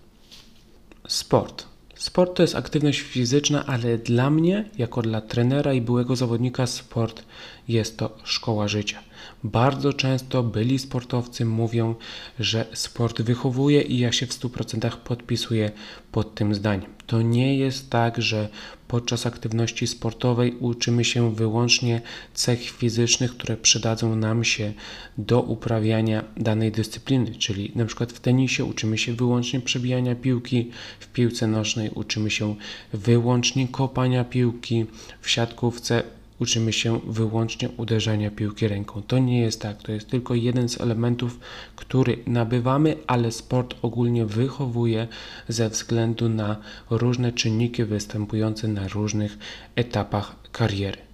Sport. 1.08 1.66
Sport 1.96 2.36
to 2.36 2.44
jest 2.44 2.56
aktywność 2.56 3.00
fizyczna, 3.00 3.66
ale 3.66 3.98
dla 3.98 4.30
mnie, 4.30 4.70
jako 4.78 5.02
dla 5.02 5.22
trenera 5.22 5.74
i 5.74 5.82
byłego 5.82 6.16
zawodnika, 6.16 6.68
sport 6.68 7.24
jest 7.68 7.98
to 7.98 8.18
szkoła 8.24 8.68
życia. 8.68 9.07
Bardzo 9.44 9.94
często 9.94 10.44
byli 10.44 10.80
sportowcy 10.80 11.46
mówią, 11.46 11.96
że 12.40 12.66
sport 12.74 13.22
wychowuje 13.22 13.82
i 13.82 14.00
ja 14.00 14.12
się 14.12 14.26
w 14.26 14.32
100% 14.32 14.98
podpisuję 14.98 15.72
pod 16.12 16.36
tym 16.36 16.56
zdaniem. 16.56 16.98
To 17.08 17.22
nie 17.22 17.58
jest 17.58 17.90
tak, 17.90 18.22
że 18.22 18.50
podczas 18.88 19.26
aktywności 19.26 19.88
sportowej 19.88 20.56
uczymy 20.60 21.06
się 21.06 21.36
wyłącznie 21.36 22.02
cech 22.34 22.60
fizycznych, 22.70 23.32
które 23.32 23.58
przydadzą 23.58 24.16
nam 24.16 24.44
się 24.44 24.74
do 25.18 25.42
uprawiania 25.42 26.24
danej 26.38 26.72
dyscypliny, 26.72 27.36
czyli 27.36 27.72
na 27.76 27.86
przykład 27.86 28.12
w 28.12 28.20
tenisie 28.20 28.66
uczymy 28.66 28.98
się 28.98 29.14
wyłącznie 29.14 29.60
przebijania 29.60 30.16
piłki, 30.16 30.72
w 31.00 31.08
piłce 31.08 31.48
nożnej 31.48 31.90
uczymy 31.90 32.32
się 32.32 32.56
wyłącznie 32.94 33.68
kopania 33.68 34.24
piłki, 34.24 34.86
w 35.22 35.30
siatkówce 35.30 36.04
uczymy 36.40 36.74
się 36.74 37.00
wyłącznie 37.08 37.70
uderzania 37.70 38.32
piłki 38.32 38.68
ręką. 38.68 39.02
To 39.02 39.20
nie 39.20 39.42
jest 39.42 39.62
tak, 39.62 39.84
to 39.84 39.92
jest 39.92 40.10
tylko 40.10 40.36
jeden 40.36 40.70
z 40.70 40.82
elementów, 40.82 41.40
który 41.76 42.18
nabywamy, 42.28 42.96
ale 43.08 43.32
sport 43.32 43.76
ogólnie 43.82 44.26
wychowuje 44.26 45.08
ze 45.48 45.70
względu 45.70 46.30
na 46.30 46.58
różne 46.90 47.32
czynniki 47.32 47.84
występujące 47.86 48.68
na 48.68 48.88
różnych 48.88 49.38
etapach 49.76 50.36
kariery 50.52 51.08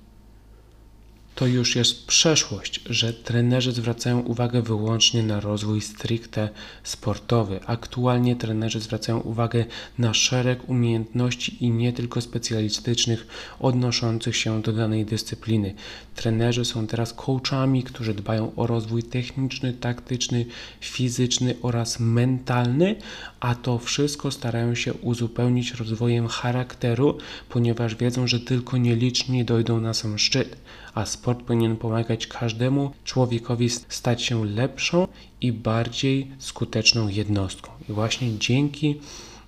to 1.35 1.47
już 1.47 1.75
jest 1.75 2.07
przeszłość, 2.07 2.81
że 2.85 3.13
trenerzy 3.13 3.71
zwracają 3.71 4.19
uwagę 4.19 4.61
wyłącznie 4.61 5.23
na 5.23 5.39
rozwój 5.39 5.81
stricte 5.81 6.49
sportowy. 6.83 7.59
Aktualnie 7.65 8.35
trenerzy 8.35 8.79
zwracają 8.79 9.19
uwagę 9.19 9.65
na 9.97 10.13
szereg 10.13 10.69
umiejętności 10.69 11.65
i 11.65 11.71
nie 11.71 11.93
tylko 11.93 12.21
specjalistycznych 12.21 13.27
odnoszących 13.59 14.35
się 14.37 14.61
do 14.61 14.73
danej 14.73 15.05
dyscypliny. 15.05 15.73
Trenerzy 16.15 16.65
są 16.65 16.87
teraz 16.87 17.13
coachami, 17.13 17.83
którzy 17.83 18.13
dbają 18.13 18.55
o 18.55 18.67
rozwój 18.67 19.03
techniczny, 19.03 19.73
taktyczny, 19.73 20.45
fizyczny 20.81 21.55
oraz 21.61 21.99
mentalny, 21.99 22.95
a 23.39 23.55
to 23.55 23.79
wszystko 23.79 24.31
starają 24.31 24.75
się 24.75 24.93
uzupełnić 24.93 25.73
rozwojem 25.73 26.27
charakteru, 26.27 27.17
ponieważ 27.49 27.95
wiedzą, 27.95 28.27
że 28.27 28.39
tylko 28.39 28.77
nieliczni 28.77 29.45
dojdą 29.45 29.81
na 29.81 29.93
sam 29.93 30.19
szczyt 30.19 30.57
a 30.93 31.05
sport 31.05 31.43
powinien 31.43 31.77
pomagać 31.77 32.27
każdemu 32.27 32.91
człowiekowi 33.03 33.69
stać 33.69 34.21
się 34.21 34.45
lepszą 34.45 35.07
i 35.41 35.51
bardziej 35.51 36.27
skuteczną 36.39 37.07
jednostką. 37.07 37.71
I 37.89 37.93
właśnie 37.93 38.39
dzięki 38.39 38.99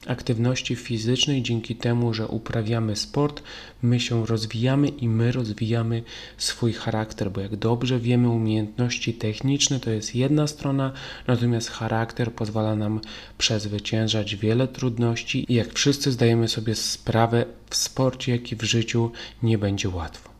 aktywności 0.07 0.75
fizycznej, 0.75 1.41
dzięki 1.41 1.75
temu, 1.75 2.13
że 2.13 2.27
uprawiamy 2.27 2.95
sport, 2.95 3.43
my 3.81 3.99
się 3.99 4.25
rozwijamy 4.25 4.87
i 4.87 5.07
my 5.07 5.31
rozwijamy 5.31 6.03
swój 6.37 6.73
charakter, 6.73 7.31
bo 7.31 7.41
jak 7.41 7.55
dobrze 7.55 7.99
wiemy, 7.99 8.29
umiejętności 8.29 9.13
techniczne 9.13 9.79
to 9.79 9.91
jest 9.91 10.15
jedna 10.15 10.47
strona, 10.47 10.91
natomiast 11.27 11.69
charakter 11.69 12.33
pozwala 12.33 12.75
nam 12.75 13.01
przezwyciężać 13.37 14.35
wiele 14.35 14.67
trudności 14.67 15.45
i 15.49 15.55
jak 15.55 15.73
wszyscy 15.73 16.11
zdajemy 16.11 16.47
sobie 16.47 16.75
sprawę, 16.75 17.45
w 17.69 17.75
sporcie, 17.75 18.31
jak 18.31 18.51
i 18.51 18.55
w 18.55 18.63
życiu 18.63 19.11
nie 19.43 19.57
będzie 19.57 19.89
łatwo. 19.89 20.34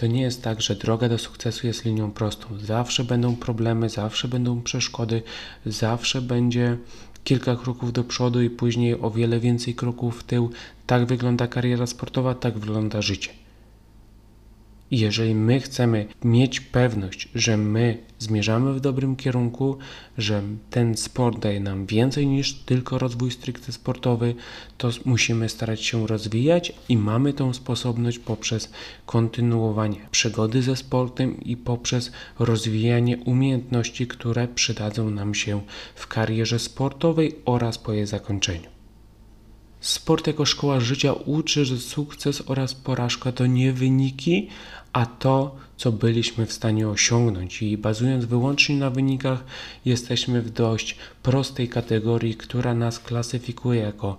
To 0.00 0.06
nie 0.06 0.22
jest 0.22 0.42
tak, 0.42 0.62
że 0.62 0.74
droga 0.74 1.08
do 1.08 1.18
sukcesu 1.18 1.66
jest 1.66 1.84
linią 1.84 2.10
prostą. 2.10 2.46
Zawsze 2.58 3.04
będą 3.04 3.36
problemy, 3.36 3.88
zawsze 3.88 4.28
będą 4.28 4.62
przeszkody, 4.62 5.22
zawsze 5.66 6.22
będzie 6.22 6.76
kilka 7.24 7.56
kroków 7.56 7.92
do 7.92 8.04
przodu 8.04 8.42
i 8.42 8.50
później 8.50 9.00
o 9.00 9.10
wiele 9.10 9.40
więcej 9.40 9.74
kroków 9.74 10.20
w 10.20 10.24
tył. 10.24 10.50
Tak 10.86 11.06
wygląda 11.06 11.46
kariera 11.46 11.86
sportowa, 11.86 12.34
tak 12.34 12.58
wygląda 12.58 13.02
życie. 13.02 13.39
I 14.90 14.98
jeżeli 14.98 15.34
my 15.34 15.60
chcemy 15.60 16.06
mieć 16.24 16.60
pewność, 16.60 17.28
że 17.34 17.56
my 17.56 17.98
zmierzamy 18.18 18.74
w 18.74 18.80
dobrym 18.80 19.16
kierunku, 19.16 19.78
że 20.18 20.42
ten 20.70 20.96
sport 20.96 21.38
daje 21.38 21.60
nam 21.60 21.86
więcej 21.86 22.26
niż 22.26 22.54
tylko 22.54 22.98
rozwój 22.98 23.30
stricte 23.30 23.72
sportowy, 23.72 24.34
to 24.78 24.90
musimy 25.04 25.48
starać 25.48 25.84
się 25.84 26.06
rozwijać 26.06 26.72
i 26.88 26.96
mamy 26.96 27.32
tą 27.32 27.54
sposobność 27.54 28.18
poprzez 28.18 28.72
kontynuowanie 29.06 30.08
przygody 30.10 30.62
ze 30.62 30.76
sportem 30.76 31.40
i 31.40 31.56
poprzez 31.56 32.12
rozwijanie 32.38 33.18
umiejętności, 33.18 34.06
które 34.06 34.48
przydadzą 34.48 35.10
nam 35.10 35.34
się 35.34 35.60
w 35.94 36.06
karierze 36.06 36.58
sportowej 36.58 37.36
oraz 37.44 37.78
po 37.78 37.92
jej 37.92 38.06
zakończeniu. 38.06 38.80
Sport 39.80 40.26
jako 40.26 40.44
szkoła 40.46 40.80
życia 40.80 41.12
uczy, 41.12 41.64
że 41.64 41.78
sukces 41.78 42.42
oraz 42.46 42.74
porażka 42.74 43.32
to 43.32 43.46
nie 43.46 43.72
wyniki, 43.72 44.48
a 44.92 45.06
to, 45.06 45.56
co 45.76 45.92
byliśmy 45.92 46.46
w 46.46 46.52
stanie 46.52 46.88
osiągnąć. 46.88 47.62
I 47.62 47.78
bazując 47.78 48.24
wyłącznie 48.24 48.76
na 48.76 48.90
wynikach, 48.90 49.44
jesteśmy 49.84 50.42
w 50.42 50.50
dość 50.50 50.96
prostej 51.22 51.68
kategorii, 51.68 52.34
która 52.34 52.74
nas 52.74 52.98
klasyfikuje 52.98 53.80
jako 53.80 54.18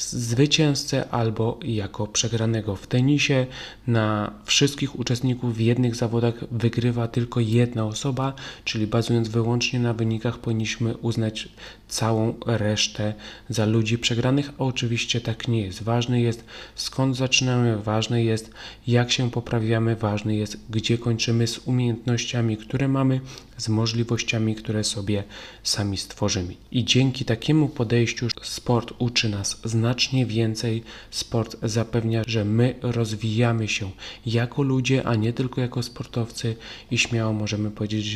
zwycięzcę 0.00 1.10
albo 1.10 1.58
jako 1.62 2.06
przegranego. 2.06 2.76
W 2.76 2.86
tenisie 2.86 3.46
na 3.86 4.32
wszystkich 4.44 4.98
uczestników 4.98 5.56
w 5.56 5.60
jednych 5.60 5.96
zawodach 5.96 6.34
wygrywa 6.50 7.08
tylko 7.08 7.40
jedna 7.40 7.84
osoba, 7.84 8.32
czyli 8.64 8.86
bazując 8.86 9.28
wyłącznie 9.28 9.80
na 9.80 9.94
wynikach 9.94 10.38
powinniśmy 10.38 10.96
uznać 10.96 11.48
całą 11.88 12.34
resztę 12.46 13.14
za 13.48 13.66
ludzi 13.66 13.98
przegranych, 13.98 14.52
a 14.58 14.64
oczywiście 14.64 15.20
tak 15.20 15.48
nie 15.48 15.62
jest. 15.62 15.82
Ważne 15.82 16.20
jest 16.20 16.44
skąd 16.74 17.16
zaczynamy, 17.16 17.82
ważne 17.82 18.24
jest 18.24 18.50
jak 18.86 19.12
się 19.12 19.30
poprawiamy, 19.30 19.96
ważne 19.96 20.36
jest 20.36 20.60
gdzie 20.70 20.98
kończymy 20.98 21.46
z 21.46 21.58
umiejętnościami, 21.58 22.56
które 22.56 22.88
mamy, 22.88 23.20
z 23.56 23.68
możliwościami, 23.68 24.54
które 24.54 24.84
sobie 24.84 25.24
sami 25.62 25.96
stworzymy. 25.96 26.54
I 26.72 26.84
dzięki 26.84 27.24
takiemu 27.24 27.68
podejściu 27.68 28.26
sport 28.42 28.92
uczy 28.98 29.28
nas 29.28 29.60
znacznie 29.88 30.26
więcej. 30.26 30.82
Sport 31.10 31.56
zapewnia, 31.62 32.22
że 32.26 32.44
my 32.44 32.74
rozwijamy 32.82 33.68
się 33.68 33.90
jako 34.26 34.62
ludzie, 34.62 35.06
a 35.06 35.14
nie 35.14 35.32
tylko 35.32 35.60
jako 35.60 35.82
sportowcy 35.82 36.56
i 36.90 36.98
śmiało 36.98 37.32
możemy 37.32 37.70
powiedzieć, 37.70 38.06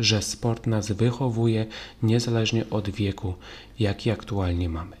że 0.00 0.22
sport 0.22 0.66
nas 0.66 0.92
wychowuje 0.92 1.66
niezależnie 2.02 2.70
od 2.70 2.90
wieku, 2.90 3.34
jaki 3.78 4.10
aktualnie 4.10 4.68
mamy. 4.68 4.96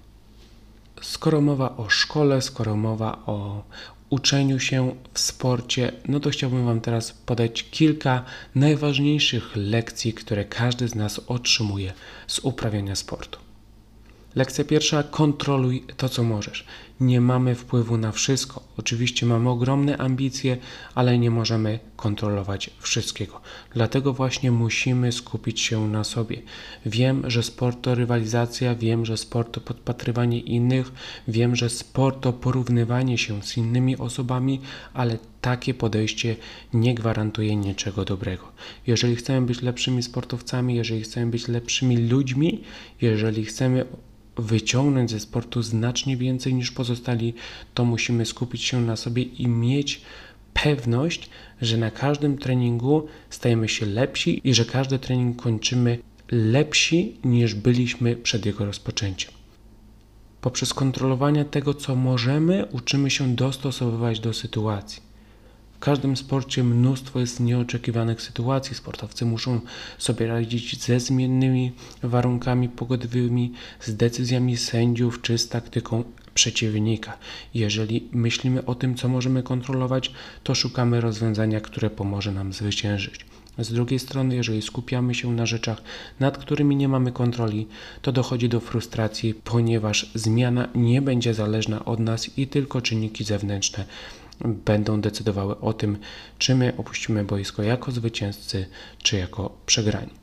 Skoro 1.00 1.40
mowa 1.40 1.76
o 1.76 1.88
szkole, 1.88 2.42
skoro 2.42 2.76
mowa 2.76 3.18
o 3.26 3.62
uczeniu 4.10 4.58
się 4.60 4.94
w 5.14 5.18
sporcie, 5.18 5.92
no 6.08 6.20
to 6.20 6.30
chciałbym 6.30 6.66
Wam 6.66 6.80
teraz 6.80 7.12
podać 7.12 7.70
kilka 7.70 8.24
najważniejszych 8.54 9.56
lekcji, 9.56 10.12
które 10.12 10.44
każdy 10.44 10.88
z 10.88 10.94
nas 10.94 11.18
otrzymuje 11.26 11.92
z 12.26 12.38
uprawiania 12.38 12.96
sportu. 12.96 13.41
Lekcja 14.34 14.64
pierwsza: 14.64 15.02
kontroluj 15.02 15.84
to, 15.96 16.08
co 16.08 16.22
możesz. 16.22 16.66
Nie 17.00 17.20
mamy 17.20 17.54
wpływu 17.54 17.96
na 17.96 18.12
wszystko. 18.12 18.62
Oczywiście 18.76 19.26
mamy 19.26 19.50
ogromne 19.50 19.98
ambicje, 19.98 20.56
ale 20.94 21.18
nie 21.18 21.30
możemy 21.30 21.78
kontrolować 21.96 22.70
wszystkiego. 22.78 23.40
Dlatego 23.74 24.12
właśnie 24.12 24.50
musimy 24.50 25.12
skupić 25.12 25.60
się 25.60 25.88
na 25.88 26.04
sobie. 26.04 26.42
Wiem, 26.86 27.30
że 27.30 27.42
sport 27.42 27.82
to 27.82 27.94
rywalizacja, 27.94 28.74
wiem, 28.74 29.06
że 29.06 29.16
sport 29.16 29.52
to 29.52 29.60
podpatrywanie 29.60 30.40
innych, 30.40 30.92
wiem, 31.28 31.56
że 31.56 31.70
sport 31.70 32.20
to 32.20 32.32
porównywanie 32.32 33.18
się 33.18 33.42
z 33.42 33.56
innymi 33.56 33.96
osobami, 33.96 34.60
ale 34.94 35.18
takie 35.40 35.74
podejście 35.74 36.36
nie 36.74 36.94
gwarantuje 36.94 37.56
niczego 37.56 38.04
dobrego. 38.04 38.52
Jeżeli 38.86 39.16
chcemy 39.16 39.46
być 39.46 39.62
lepszymi 39.62 40.02
sportowcami, 40.02 40.74
jeżeli 40.74 41.02
chcemy 41.02 41.30
być 41.30 41.48
lepszymi 41.48 41.96
ludźmi, 41.96 42.62
jeżeli 43.00 43.44
chcemy 43.44 43.84
wyciągnąć 44.36 45.10
ze 45.10 45.20
sportu 45.20 45.62
znacznie 45.62 46.16
więcej 46.16 46.54
niż 46.54 46.70
pozostali, 46.70 47.34
to 47.74 47.84
musimy 47.84 48.26
skupić 48.26 48.64
się 48.64 48.80
na 48.80 48.96
sobie 48.96 49.22
i 49.22 49.48
mieć 49.48 50.00
pewność, 50.54 51.30
że 51.60 51.76
na 51.76 51.90
każdym 51.90 52.38
treningu 52.38 53.06
stajemy 53.30 53.68
się 53.68 53.86
lepsi 53.86 54.40
i 54.44 54.54
że 54.54 54.64
każdy 54.64 54.98
trening 54.98 55.42
kończymy 55.42 55.98
lepsi 56.30 57.16
niż 57.24 57.54
byliśmy 57.54 58.16
przed 58.16 58.46
jego 58.46 58.64
rozpoczęciem. 58.64 59.32
Poprzez 60.40 60.74
kontrolowanie 60.74 61.44
tego, 61.44 61.74
co 61.74 61.96
możemy, 61.96 62.66
uczymy 62.66 63.10
się 63.10 63.34
dostosowywać 63.34 64.20
do 64.20 64.32
sytuacji 64.32 65.11
każdym 65.82 66.16
sporcie 66.16 66.64
mnóstwo 66.64 67.20
jest 67.20 67.40
nieoczekiwanych 67.40 68.22
sytuacji. 68.22 68.76
Sportowcy 68.76 69.24
muszą 69.24 69.60
sobie 69.98 70.26
radzić 70.26 70.82
ze 70.82 71.00
zmiennymi 71.00 71.72
warunkami 72.02 72.68
pogodowymi, 72.68 73.52
z 73.80 73.96
decyzjami 73.96 74.56
sędziów 74.56 75.22
czy 75.22 75.38
z 75.38 75.48
taktyką 75.48 76.04
przeciwnika. 76.34 77.18
Jeżeli 77.54 78.08
myślimy 78.12 78.64
o 78.64 78.74
tym, 78.74 78.94
co 78.94 79.08
możemy 79.08 79.42
kontrolować, 79.42 80.12
to 80.42 80.54
szukamy 80.54 81.00
rozwiązania, 81.00 81.60
które 81.60 81.90
pomoże 81.90 82.32
nam 82.32 82.52
zwyciężyć. 82.52 83.26
Z 83.58 83.72
drugiej 83.72 83.98
strony, 83.98 84.36
jeżeli 84.36 84.62
skupiamy 84.62 85.14
się 85.14 85.32
na 85.32 85.46
rzeczach, 85.46 85.82
nad 86.20 86.38
którymi 86.38 86.76
nie 86.76 86.88
mamy 86.88 87.12
kontroli, 87.12 87.66
to 88.02 88.12
dochodzi 88.12 88.48
do 88.48 88.60
frustracji, 88.60 89.34
ponieważ 89.34 90.10
zmiana 90.14 90.68
nie 90.74 91.02
będzie 91.02 91.34
zależna 91.34 91.84
od 91.84 92.00
nas 92.00 92.38
i 92.38 92.46
tylko 92.46 92.80
czynniki 92.80 93.24
zewnętrzne 93.24 93.84
będą 94.44 95.00
decydowały 95.00 95.60
o 95.60 95.72
tym, 95.72 95.98
czy 96.38 96.54
my 96.54 96.72
opuścimy 96.76 97.24
boisko 97.24 97.62
jako 97.62 97.92
zwycięzcy, 97.92 98.66
czy 99.02 99.16
jako 99.16 99.56
przegrani. 99.66 100.22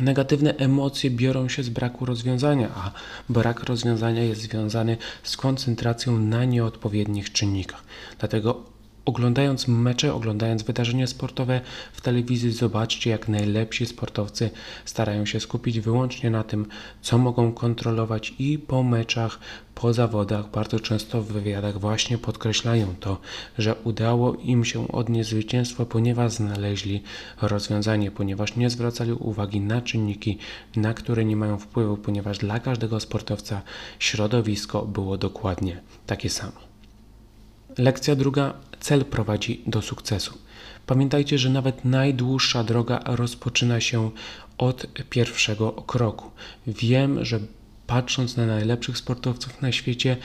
Negatywne 0.00 0.54
emocje 0.56 1.10
biorą 1.10 1.48
się 1.48 1.62
z 1.62 1.68
braku 1.68 2.06
rozwiązania, 2.06 2.68
a 2.74 2.90
brak 3.28 3.62
rozwiązania 3.62 4.22
jest 4.22 4.40
związany 4.40 4.96
z 5.22 5.36
koncentracją 5.36 6.18
na 6.18 6.44
nieodpowiednich 6.44 7.32
czynnikach. 7.32 7.84
Dlatego 8.18 8.73
Oglądając 9.04 9.68
mecze, 9.68 10.14
oglądając 10.14 10.62
wydarzenia 10.62 11.06
sportowe 11.06 11.60
w 11.92 12.00
telewizji, 12.00 12.52
zobaczcie, 12.52 13.10
jak 13.10 13.28
najlepsi 13.28 13.86
sportowcy 13.86 14.50
starają 14.84 15.26
się 15.26 15.40
skupić 15.40 15.80
wyłącznie 15.80 16.30
na 16.30 16.44
tym, 16.44 16.66
co 17.02 17.18
mogą 17.18 17.52
kontrolować 17.52 18.34
i 18.38 18.58
po 18.58 18.82
meczach, 18.82 19.38
po 19.74 19.92
zawodach, 19.92 20.50
bardzo 20.50 20.80
często 20.80 21.22
w 21.22 21.26
wywiadach 21.26 21.80
właśnie 21.80 22.18
podkreślają 22.18 22.94
to, 23.00 23.20
że 23.58 23.74
udało 23.74 24.34
im 24.34 24.64
się 24.64 24.88
odnieść 24.88 25.30
zwycięstwo, 25.30 25.86
ponieważ 25.86 26.32
znaleźli 26.32 27.02
rozwiązanie, 27.42 28.10
ponieważ 28.10 28.56
nie 28.56 28.70
zwracali 28.70 29.12
uwagi 29.12 29.60
na 29.60 29.82
czynniki, 29.82 30.38
na 30.76 30.94
które 30.94 31.24
nie 31.24 31.36
mają 31.36 31.58
wpływu, 31.58 31.96
ponieważ 31.96 32.38
dla 32.38 32.60
każdego 32.60 33.00
sportowca 33.00 33.62
środowisko 33.98 34.82
było 34.82 35.18
dokładnie 35.18 35.80
takie 36.06 36.30
samo. 36.30 36.74
Lekcja 37.78 38.16
druga 38.16 38.54
cel 38.84 39.04
prowadzi 39.04 39.62
do 39.66 39.82
sukcesu. 39.82 40.38
Pamiętajcie, 40.86 41.38
że 41.38 41.50
nawet 41.50 41.84
najdłuższa 41.84 42.64
droga 42.64 43.00
rozpoczyna 43.06 43.80
się 43.80 44.10
od 44.58 44.86
pierwszego 45.10 45.72
kroku. 45.72 46.30
Wiem, 46.66 47.24
że 47.24 47.40
patrząc 47.86 48.36
na 48.36 48.46
najlepszych 48.46 48.98
sportowców 48.98 49.62
na 49.62 49.72
świecie, 49.72 50.16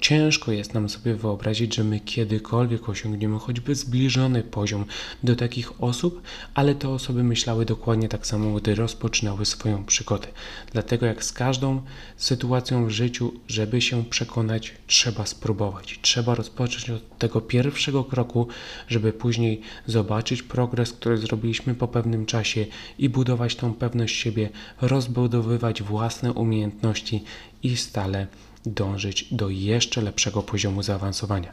Ciężko 0.00 0.52
jest 0.52 0.74
nam 0.74 0.88
sobie 0.88 1.14
wyobrazić, 1.14 1.74
że 1.74 1.84
my 1.84 2.00
kiedykolwiek 2.00 2.88
osiągniemy 2.88 3.38
choćby 3.38 3.74
zbliżony 3.74 4.42
poziom 4.42 4.84
do 5.22 5.36
takich 5.36 5.82
osób, 5.82 6.22
ale 6.54 6.74
te 6.74 6.88
osoby 6.88 7.24
myślały 7.24 7.64
dokładnie 7.64 8.08
tak 8.08 8.26
samo, 8.26 8.54
gdy 8.54 8.74
rozpoczynały 8.74 9.46
swoją 9.46 9.84
przygodę. 9.84 10.28
Dlatego 10.72 11.06
jak 11.06 11.24
z 11.24 11.32
każdą 11.32 11.82
sytuacją 12.16 12.86
w 12.86 12.90
życiu, 12.90 13.32
żeby 13.48 13.80
się 13.80 14.04
przekonać, 14.04 14.74
trzeba 14.86 15.26
spróbować. 15.26 15.98
Trzeba 16.02 16.34
rozpocząć 16.34 16.90
od 16.90 17.18
tego 17.18 17.40
pierwszego 17.40 18.04
kroku, 18.04 18.48
żeby 18.88 19.12
później 19.12 19.60
zobaczyć 19.86 20.42
progres, 20.42 20.92
który 20.92 21.18
zrobiliśmy 21.18 21.74
po 21.74 21.88
pewnym 21.88 22.26
czasie 22.26 22.66
i 22.98 23.08
budować 23.08 23.56
tą 23.56 23.74
pewność 23.74 24.16
siebie, 24.16 24.50
rozbudowywać 24.80 25.82
własne 25.82 26.32
umiejętności 26.32 27.24
i 27.62 27.76
stale 27.76 28.26
dążyć 28.66 29.34
do 29.34 29.50
jeszcze 29.50 30.02
lepszego 30.02 30.42
poziomu 30.42 30.82
zaawansowania. 30.82 31.52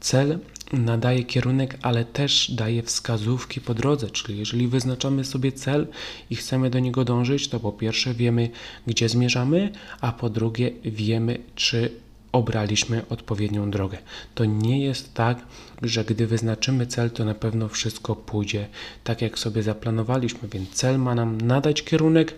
Cel 0.00 0.38
nadaje 0.72 1.24
kierunek, 1.24 1.78
ale 1.82 2.04
też 2.04 2.50
daje 2.50 2.82
wskazówki 2.82 3.60
po 3.60 3.74
drodze, 3.74 4.10
czyli 4.10 4.38
jeżeli 4.38 4.68
wyznaczamy 4.68 5.24
sobie 5.24 5.52
cel 5.52 5.86
i 6.30 6.36
chcemy 6.36 6.70
do 6.70 6.78
niego 6.78 7.04
dążyć, 7.04 7.48
to 7.48 7.60
po 7.60 7.72
pierwsze 7.72 8.14
wiemy, 8.14 8.50
gdzie 8.86 9.08
zmierzamy, 9.08 9.72
a 10.00 10.12
po 10.12 10.30
drugie 10.30 10.70
wiemy, 10.84 11.38
czy 11.54 11.90
obraliśmy 12.32 13.02
odpowiednią 13.08 13.70
drogę. 13.70 13.98
To 14.34 14.44
nie 14.44 14.84
jest 14.84 15.14
tak, 15.14 15.46
że 15.82 16.04
gdy 16.04 16.26
wyznaczymy 16.26 16.86
cel, 16.86 17.10
to 17.10 17.24
na 17.24 17.34
pewno 17.34 17.68
wszystko 17.68 18.16
pójdzie 18.16 18.68
tak, 19.04 19.22
jak 19.22 19.38
sobie 19.38 19.62
zaplanowaliśmy, 19.62 20.48
więc 20.48 20.70
cel 20.70 20.98
ma 20.98 21.14
nam 21.14 21.40
nadać 21.40 21.82
kierunek, 21.82 22.34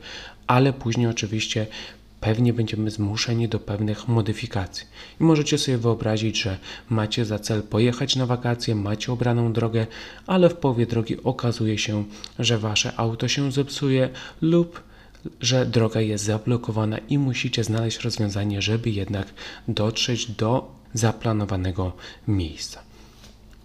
ale 0.46 0.72
później 0.72 1.06
oczywiście 1.06 1.66
pewnie 2.20 2.52
będziemy 2.52 2.90
zmuszeni 2.90 3.48
do 3.48 3.58
pewnych 3.58 4.08
modyfikacji. 4.08 4.86
I 5.20 5.24
możecie 5.24 5.58
sobie 5.58 5.78
wyobrazić, 5.78 6.42
że 6.42 6.58
macie 6.88 7.24
za 7.24 7.38
cel 7.38 7.62
pojechać 7.62 8.16
na 8.16 8.26
wakacje, 8.26 8.74
macie 8.74 9.12
obraną 9.12 9.52
drogę, 9.52 9.86
ale 10.26 10.48
w 10.48 10.54
połowie 10.54 10.86
drogi 10.86 11.22
okazuje 11.22 11.78
się, 11.78 12.04
że 12.38 12.58
wasze 12.58 12.92
auto 12.96 13.28
się 13.28 13.52
zepsuje 13.52 14.08
lub 14.40 14.90
że 15.40 15.66
droga 15.66 16.00
jest 16.00 16.24
zablokowana 16.24 16.98
i 16.98 17.18
musicie 17.18 17.64
znaleźć 17.64 18.00
rozwiązanie, 18.00 18.62
żeby 18.62 18.90
jednak 18.90 19.26
dotrzeć 19.68 20.26
do 20.26 20.74
zaplanowanego 20.94 21.92
miejsca. 22.28 22.89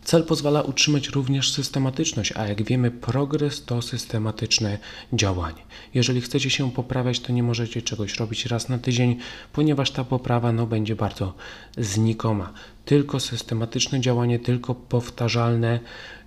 Cel 0.05 0.23
pozwala 0.23 0.61
utrzymać 0.61 1.07
również 1.07 1.51
systematyczność, 1.51 2.33
a 2.35 2.47
jak 2.47 2.63
wiemy, 2.63 2.91
progres 2.91 3.65
to 3.65 3.81
systematyczne 3.81 4.77
działanie. 5.13 5.61
Jeżeli 5.93 6.21
chcecie 6.21 6.49
się 6.49 6.71
poprawiać, 6.71 7.19
to 7.19 7.33
nie 7.33 7.43
możecie 7.43 7.81
czegoś 7.81 8.15
robić 8.15 8.45
raz 8.45 8.69
na 8.69 8.77
tydzień, 8.77 9.17
ponieważ 9.53 9.91
ta 9.91 10.03
poprawa 10.03 10.51
no, 10.51 10.67
będzie 10.67 10.95
bardzo 10.95 11.33
znikoma. 11.77 12.53
Tylko 12.85 13.19
systematyczne 13.19 14.01
działanie, 14.01 14.39
tylko 14.39 14.75
powtarzalne 14.75 15.79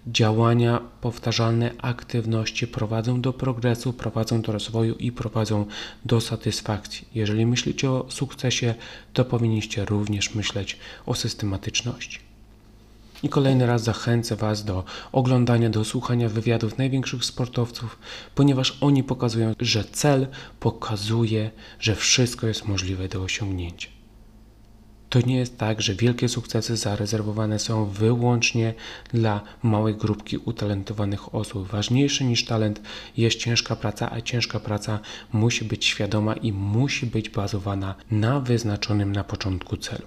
działania, 0.06 0.80
powtarzalne 1.00 1.70
aktywności 1.82 2.66
prowadzą 2.66 3.20
do 3.20 3.32
progresu, 3.32 3.92
prowadzą 3.92 4.42
do 4.42 4.52
rozwoju 4.52 4.94
i 4.94 5.12
prowadzą 5.12 5.66
do 6.04 6.20
satysfakcji. 6.20 7.08
Jeżeli 7.14 7.46
myślicie 7.46 7.90
o 7.90 8.06
sukcesie, 8.08 8.74
to 9.12 9.24
powinniście 9.24 9.84
również 9.84 10.34
myśleć 10.34 10.78
o 11.06 11.14
systematyczności. 11.14 12.27
I 13.22 13.28
kolejny 13.28 13.66
raz 13.66 13.82
zachęcę 13.82 14.36
Was 14.36 14.64
do 14.64 14.84
oglądania, 15.12 15.70
do 15.70 15.84
słuchania 15.84 16.28
wywiadów 16.28 16.78
największych 16.78 17.24
sportowców, 17.24 17.98
ponieważ 18.34 18.78
oni 18.80 19.04
pokazują, 19.04 19.54
że 19.60 19.84
cel 19.84 20.26
pokazuje, 20.60 21.50
że 21.80 21.94
wszystko 21.94 22.46
jest 22.46 22.68
możliwe 22.68 23.08
do 23.08 23.22
osiągnięcia. 23.22 23.88
To 25.10 25.20
nie 25.20 25.36
jest 25.36 25.58
tak, 25.58 25.82
że 25.82 25.94
wielkie 25.94 26.28
sukcesy 26.28 26.76
zarezerwowane 26.76 27.58
są 27.58 27.86
wyłącznie 27.86 28.74
dla 29.12 29.40
małej 29.62 29.94
grupki 29.94 30.36
utalentowanych 30.36 31.34
osób. 31.34 31.68
Ważniejsze 31.68 32.24
niż 32.24 32.44
talent 32.44 32.80
jest 33.16 33.38
ciężka 33.38 33.76
praca, 33.76 34.12
a 34.12 34.20
ciężka 34.20 34.60
praca 34.60 35.00
musi 35.32 35.64
być 35.64 35.84
świadoma 35.84 36.34
i 36.34 36.52
musi 36.52 37.06
być 37.06 37.30
bazowana 37.30 37.94
na 38.10 38.40
wyznaczonym 38.40 39.12
na 39.12 39.24
początku 39.24 39.76
celu. 39.76 40.06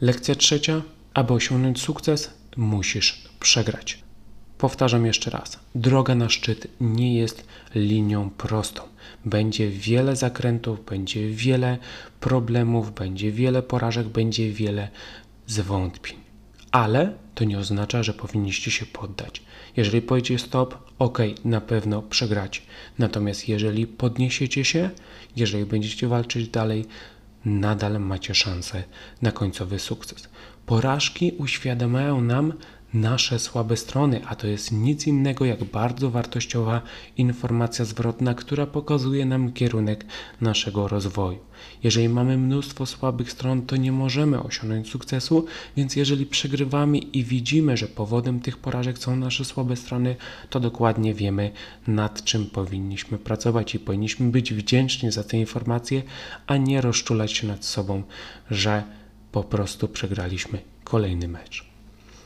Lekcja 0.00 0.34
trzecia 0.34 0.82
aby 1.14 1.32
osiągnąć 1.32 1.80
sukces, 1.80 2.30
musisz 2.56 3.28
przegrać. 3.40 4.02
Powtarzam 4.58 5.06
jeszcze 5.06 5.30
raz: 5.30 5.58
droga 5.74 6.14
na 6.14 6.28
szczyt 6.28 6.66
nie 6.80 7.14
jest 7.14 7.46
linią 7.74 8.30
prostą. 8.30 8.82
Będzie 9.24 9.70
wiele 9.70 10.16
zakrętów, 10.16 10.84
będzie 10.84 11.30
wiele 11.30 11.78
problemów, 12.20 12.94
będzie 12.94 13.32
wiele 13.32 13.62
porażek, 13.62 14.08
będzie 14.08 14.52
wiele 14.52 14.88
zwątpień. 15.46 16.16
Ale 16.70 17.12
to 17.34 17.44
nie 17.44 17.58
oznacza, 17.58 18.02
że 18.02 18.14
powinniście 18.14 18.70
się 18.70 18.86
poddać. 18.86 19.42
Jeżeli 19.76 20.02
powiecie 20.02 20.38
stop, 20.38 20.78
ok, 20.98 21.18
na 21.44 21.60
pewno 21.60 22.02
przegrać. 22.02 22.62
Natomiast 22.98 23.48
jeżeli 23.48 23.86
podniesiecie 23.86 24.64
się, 24.64 24.90
jeżeli 25.36 25.64
będziecie 25.64 26.08
walczyć 26.08 26.48
dalej, 26.48 26.84
nadal 27.44 28.00
macie 28.00 28.34
szansę 28.34 28.84
na 29.22 29.32
końcowy 29.32 29.78
sukces. 29.78 30.28
Porażki 30.68 31.32
uświadamiają 31.38 32.20
nam 32.20 32.52
nasze 32.94 33.38
słabe 33.38 33.76
strony, 33.76 34.20
a 34.26 34.34
to 34.34 34.46
jest 34.46 34.72
nic 34.72 35.06
innego 35.06 35.44
jak 35.44 35.64
bardzo 35.64 36.10
wartościowa 36.10 36.82
informacja 37.16 37.84
zwrotna, 37.84 38.34
która 38.34 38.66
pokazuje 38.66 39.26
nam 39.26 39.52
kierunek 39.52 40.04
naszego 40.40 40.88
rozwoju. 40.88 41.38
Jeżeli 41.82 42.08
mamy 42.08 42.38
mnóstwo 42.38 42.86
słabych 42.86 43.32
stron, 43.32 43.62
to 43.62 43.76
nie 43.76 43.92
możemy 43.92 44.42
osiągnąć 44.42 44.90
sukcesu, 44.90 45.46
więc 45.76 45.96
jeżeli 45.96 46.26
przegrywamy 46.26 46.98
i 46.98 47.24
widzimy, 47.24 47.76
że 47.76 47.86
powodem 47.86 48.40
tych 48.40 48.56
porażek 48.56 48.98
są 48.98 49.16
nasze 49.16 49.44
słabe 49.44 49.76
strony, 49.76 50.16
to 50.50 50.60
dokładnie 50.60 51.14
wiemy, 51.14 51.50
nad 51.86 52.24
czym 52.24 52.46
powinniśmy 52.46 53.18
pracować 53.18 53.74
i 53.74 53.78
powinniśmy 53.78 54.30
być 54.30 54.54
wdzięczni 54.54 55.12
za 55.12 55.24
te 55.24 55.36
informacje, 55.36 56.02
a 56.46 56.56
nie 56.56 56.80
rozczulać 56.80 57.32
się 57.32 57.46
nad 57.46 57.64
sobą, 57.64 58.02
że 58.50 58.97
po 59.32 59.44
prostu 59.44 59.88
przegraliśmy 59.88 60.58
kolejny 60.84 61.28
mecz. 61.28 61.68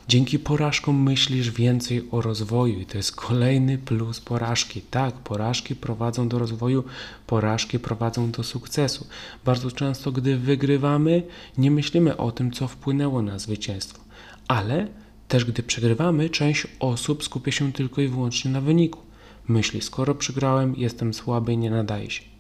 Dzięki 0.08 0.38
porażkom 0.38 1.02
myślisz 1.02 1.50
więcej 1.50 2.08
o 2.10 2.20
rozwoju 2.20 2.80
i 2.80 2.86
to 2.86 2.96
jest 2.96 3.16
kolejny 3.16 3.78
plus 3.78 4.20
porażki. 4.20 4.82
Tak, 4.90 5.14
porażki 5.14 5.76
prowadzą 5.76 6.28
do 6.28 6.38
rozwoju, 6.38 6.84
porażki 7.26 7.78
prowadzą 7.78 8.30
do 8.30 8.42
sukcesu. 8.42 9.06
Bardzo 9.44 9.70
często, 9.70 10.12
gdy 10.12 10.38
wygrywamy, 10.38 11.22
nie 11.58 11.70
myślimy 11.70 12.16
o 12.16 12.32
tym, 12.32 12.52
co 12.52 12.68
wpłynęło 12.68 13.22
na 13.22 13.38
zwycięstwo, 13.38 14.00
ale 14.48 14.88
też 15.28 15.44
gdy 15.44 15.62
przegrywamy, 15.62 16.30
część 16.30 16.66
osób 16.80 17.24
skupia 17.24 17.52
się 17.52 17.72
tylko 17.72 18.00
i 18.00 18.08
wyłącznie 18.08 18.50
na 18.50 18.60
wyniku. 18.60 19.00
Myśli, 19.48 19.82
skoro 19.82 20.14
przegrałem, 20.14 20.74
jestem 20.76 21.14
słaby, 21.14 21.56
nie 21.56 21.70
nadaje 21.70 22.10
się. 22.10 22.31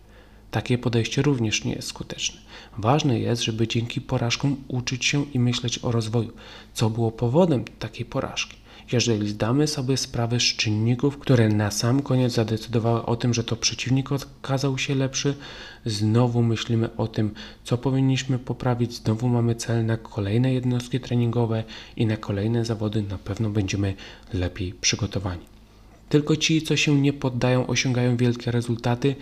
Takie 0.52 0.78
podejście 0.78 1.22
również 1.22 1.64
nie 1.64 1.72
jest 1.72 1.88
skuteczne. 1.88 2.40
Ważne 2.78 3.18
jest, 3.18 3.42
żeby 3.42 3.68
dzięki 3.68 4.00
porażkom 4.00 4.56
uczyć 4.68 5.04
się 5.04 5.24
i 5.24 5.38
myśleć 5.38 5.78
o 5.82 5.92
rozwoju, 5.92 6.32
co 6.74 6.90
było 6.90 7.12
powodem 7.12 7.64
takiej 7.78 8.06
porażki. 8.06 8.56
Jeżeli 8.92 9.28
zdamy 9.28 9.66
sobie 9.66 9.96
sprawę 9.96 10.40
z 10.40 10.42
czynników, 10.42 11.18
które 11.18 11.48
na 11.48 11.70
sam 11.70 12.02
koniec 12.02 12.32
zadecydowały 12.32 13.06
o 13.06 13.16
tym, 13.16 13.34
że 13.34 13.44
to 13.44 13.56
przeciwnik 13.56 14.12
okazał 14.12 14.78
się 14.78 14.94
lepszy, 14.94 15.34
znowu 15.86 16.42
myślimy 16.42 16.96
o 16.96 17.06
tym, 17.06 17.34
co 17.64 17.78
powinniśmy 17.78 18.38
poprawić, 18.38 18.94
znowu 18.94 19.28
mamy 19.28 19.54
cel 19.54 19.86
na 19.86 19.96
kolejne 19.96 20.54
jednostki 20.54 21.00
treningowe 21.00 21.64
i 21.96 22.06
na 22.06 22.16
kolejne 22.16 22.64
zawody, 22.64 23.02
na 23.02 23.18
pewno 23.18 23.50
będziemy 23.50 23.94
lepiej 24.32 24.74
przygotowani. 24.74 25.51
Tylko 26.12 26.36
ci, 26.36 26.62
co 26.62 26.76
się 26.76 27.00
nie 27.00 27.12
poddają, 27.12 27.66
osiągają 27.66 28.16
wielkie 28.16 28.50
rezultaty, 28.50 29.14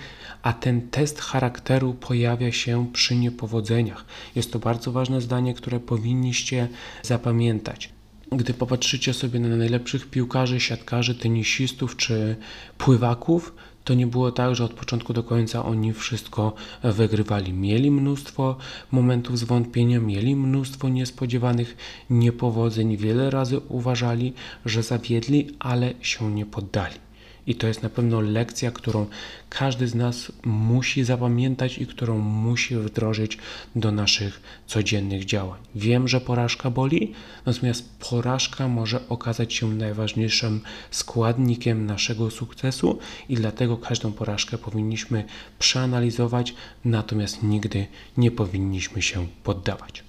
a 0.42 0.52
ten 0.52 0.88
test 0.88 1.20
charakteru 1.20 1.94
pojawia 1.94 2.52
się 2.52 2.86
przy 2.92 3.16
niepowodzeniach. 3.16 4.04
Jest 4.34 4.52
to 4.52 4.58
bardzo 4.58 4.92
ważne 4.92 5.20
zdanie, 5.20 5.54
które 5.54 5.80
powinniście 5.80 6.68
zapamiętać. 7.02 7.92
Gdy 8.32 8.54
popatrzycie 8.54 9.14
sobie 9.14 9.40
na 9.40 9.56
najlepszych 9.56 10.10
piłkarzy, 10.10 10.60
siatkarzy, 10.60 11.14
tenisistów 11.14 11.96
czy 11.96 12.36
pływaków, 12.78 13.54
to 13.84 13.94
nie 13.94 14.06
było 14.06 14.32
tak, 14.32 14.54
że 14.54 14.64
od 14.64 14.74
początku 14.74 15.12
do 15.12 15.22
końca 15.22 15.64
oni 15.64 15.92
wszystko 15.92 16.52
wygrywali. 16.82 17.52
Mieli 17.52 17.90
mnóstwo 17.90 18.56
momentów 18.90 19.38
zwątpienia, 19.38 20.00
mieli 20.00 20.36
mnóstwo 20.36 20.88
niespodziewanych 20.88 21.76
niepowodzeń. 22.10 22.96
Wiele 22.96 23.30
razy 23.30 23.60
uważali, 23.68 24.32
że 24.66 24.82
zawiedli, 24.82 25.56
ale 25.58 25.94
się 26.00 26.30
nie 26.30 26.46
poddali. 26.46 27.09
I 27.46 27.54
to 27.54 27.66
jest 27.66 27.82
na 27.82 27.88
pewno 27.88 28.20
lekcja, 28.20 28.70
którą 28.70 29.06
każdy 29.48 29.88
z 29.88 29.94
nas 29.94 30.32
musi 30.44 31.04
zapamiętać 31.04 31.78
i 31.78 31.86
którą 31.86 32.18
musi 32.18 32.76
wdrożyć 32.76 33.38
do 33.76 33.92
naszych 33.92 34.40
codziennych 34.66 35.24
działań. 35.24 35.60
Wiem, 35.74 36.08
że 36.08 36.20
porażka 36.20 36.70
boli, 36.70 37.12
natomiast 37.46 37.88
porażka 38.10 38.68
może 38.68 39.08
okazać 39.08 39.54
się 39.54 39.74
najważniejszym 39.74 40.60
składnikiem 40.90 41.86
naszego 41.86 42.30
sukcesu 42.30 42.98
i 43.28 43.34
dlatego 43.34 43.76
każdą 43.76 44.12
porażkę 44.12 44.58
powinniśmy 44.58 45.24
przeanalizować, 45.58 46.54
natomiast 46.84 47.42
nigdy 47.42 47.86
nie 48.16 48.30
powinniśmy 48.30 49.02
się 49.02 49.26
poddawać. 49.44 50.04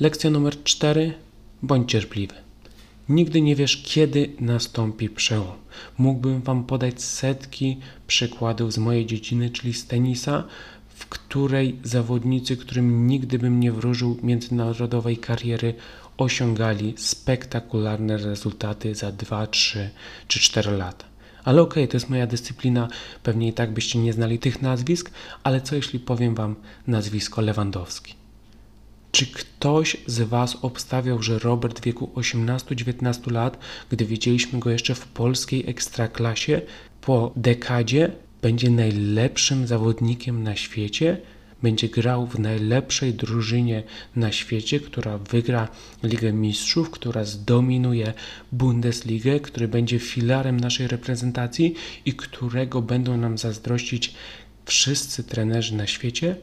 Lekcja 0.00 0.30
numer 0.30 0.62
4. 0.62 1.14
Bądź 1.62 1.90
cierpliwy. 1.90 2.34
Nigdy 3.08 3.40
nie 3.40 3.56
wiesz, 3.56 3.82
kiedy 3.82 4.32
nastąpi 4.40 5.08
przełom. 5.08 5.56
Mógłbym 5.98 6.42
Wam 6.42 6.64
podać 6.64 7.02
setki 7.02 7.78
przykładów 8.06 8.72
z 8.72 8.78
mojej 8.78 9.06
dziedziny, 9.06 9.50
czyli 9.50 9.74
z 9.74 9.86
tenisa, 9.86 10.44
w 10.88 11.06
której 11.06 11.78
zawodnicy, 11.84 12.56
którym 12.56 13.06
nigdy 13.06 13.38
bym 13.38 13.60
nie 13.60 13.72
wróżył 13.72 14.18
międzynarodowej 14.22 15.16
kariery, 15.16 15.74
osiągali 16.18 16.94
spektakularne 16.96 18.16
rezultaty 18.16 18.94
za 18.94 19.12
2, 19.12 19.46
3 19.46 19.90
czy 20.28 20.40
4 20.40 20.70
lata. 20.70 21.04
Ale 21.44 21.62
okej, 21.62 21.82
okay, 21.84 21.88
to 21.88 21.96
jest 21.96 22.10
moja 22.10 22.26
dyscyplina, 22.26 22.88
pewnie 23.22 23.48
i 23.48 23.52
tak 23.52 23.72
byście 23.72 23.98
nie 23.98 24.12
znali 24.12 24.38
tych 24.38 24.62
nazwisk, 24.62 25.10
ale 25.42 25.60
co 25.60 25.76
jeśli 25.76 25.98
powiem 25.98 26.34
Wam 26.34 26.56
nazwisko 26.86 27.40
Lewandowski? 27.40 28.19
Czy 29.12 29.26
ktoś 29.26 29.96
z 30.06 30.20
Was 30.20 30.56
obstawiał, 30.62 31.22
że 31.22 31.38
Robert 31.38 31.80
w 31.80 31.84
wieku 31.84 32.10
18-19 32.14 33.32
lat, 33.32 33.58
gdy 33.90 34.04
widzieliśmy 34.04 34.58
go 34.58 34.70
jeszcze 34.70 34.94
w 34.94 35.06
polskiej 35.06 35.70
ekstraklasie, 35.70 36.60
po 37.00 37.32
dekadzie 37.36 38.12
będzie 38.42 38.70
najlepszym 38.70 39.66
zawodnikiem 39.66 40.42
na 40.42 40.56
świecie? 40.56 41.20
Będzie 41.62 41.88
grał 41.88 42.26
w 42.26 42.38
najlepszej 42.38 43.14
drużynie 43.14 43.82
na 44.16 44.32
świecie, 44.32 44.80
która 44.80 45.18
wygra 45.18 45.68
Ligę 46.02 46.32
Mistrzów, 46.32 46.90
która 46.90 47.24
zdominuje 47.24 48.12
Bundesligę, 48.52 49.40
który 49.40 49.68
będzie 49.68 49.98
filarem 49.98 50.60
naszej 50.60 50.88
reprezentacji 50.88 51.74
i 52.04 52.12
którego 52.12 52.82
będą 52.82 53.16
nam 53.16 53.38
zazdrościć 53.38 54.14
wszyscy 54.64 55.24
trenerzy 55.24 55.74
na 55.74 55.86
świecie? 55.86 56.36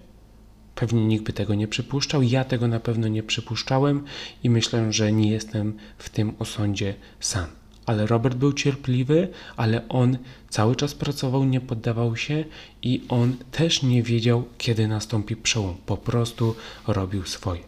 Pewnie 0.80 1.06
nikt 1.06 1.24
by 1.24 1.34
tego 1.34 1.56
nie 1.56 1.68
przypuszczał. 1.68 2.22
Ja 2.22 2.44
tego 2.44 2.68
na 2.68 2.80
pewno 2.80 3.08
nie 3.08 3.24
przypuszczałem 3.24 4.04
i 4.44 4.50
myślę, 4.50 4.94
że 4.94 5.12
nie 5.12 5.30
jestem 5.30 5.74
w 5.98 6.10
tym 6.10 6.34
osądzie 6.40 6.94
sam. 7.20 7.46
Ale 7.86 8.08
Robert 8.08 8.38
był 8.38 8.54
cierpliwy, 8.54 9.28
ale 9.56 9.90
on 9.90 10.18
cały 10.50 10.76
czas 10.76 10.96
pracował, 10.96 11.44
nie 11.44 11.62
poddawał 11.62 12.16
się 12.16 12.44
i 12.82 13.02
on 13.10 13.36
też 13.52 13.84
nie 13.84 14.04
wiedział, 14.04 14.44
kiedy 14.58 14.88
nastąpi 14.88 15.36
przełom. 15.36 15.76
Po 15.86 15.98
prostu 15.98 16.56
robił 16.88 17.26
swoje. 17.26 17.62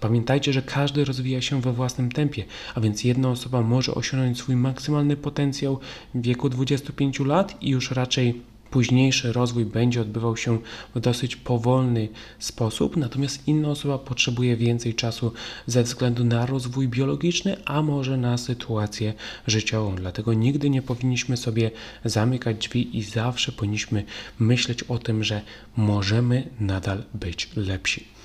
Pamiętajcie, 0.00 0.52
że 0.52 0.62
każdy 0.62 1.04
rozwija 1.04 1.40
się 1.40 1.60
we 1.60 1.72
własnym 1.72 2.12
tempie, 2.12 2.44
a 2.74 2.80
więc 2.80 3.04
jedna 3.04 3.28
osoba 3.30 3.62
może 3.62 3.94
osiągnąć 3.94 4.38
swój 4.38 4.56
maksymalny 4.56 5.16
potencjał 5.16 5.80
w 6.14 6.22
wieku 6.22 6.48
25 6.48 7.20
lat 7.20 7.62
i 7.62 7.70
już 7.70 7.90
raczej 7.90 8.42
późniejszy 8.70 9.32
rozwój 9.32 9.64
będzie 9.64 10.00
odbywał 10.00 10.36
się 10.36 10.58
w 10.94 11.00
dosyć 11.00 11.36
powolny 11.36 12.08
sposób, 12.38 12.96
natomiast 12.96 13.48
inna 13.48 13.68
osoba 13.68 13.98
potrzebuje 13.98 14.56
więcej 14.56 14.94
czasu 14.94 15.32
ze 15.66 15.82
względu 15.82 16.24
na 16.24 16.46
rozwój 16.46 16.88
biologiczny, 16.88 17.56
a 17.64 17.82
może 17.82 18.16
na 18.16 18.38
sytuację 18.38 19.14
życiową. 19.46 19.94
Dlatego 19.96 20.34
nigdy 20.34 20.70
nie 20.70 20.82
powinniśmy 20.82 21.36
sobie 21.36 21.70
zamykać 22.04 22.56
drzwi 22.56 22.98
i 22.98 23.02
zawsze 23.02 23.52
powinniśmy 23.52 24.04
myśleć 24.38 24.82
o 24.82 24.98
tym, 24.98 25.24
że 25.24 25.42
możemy 25.76 26.48
nadal 26.60 27.02
być 27.14 27.50
lepsi. 27.56 28.19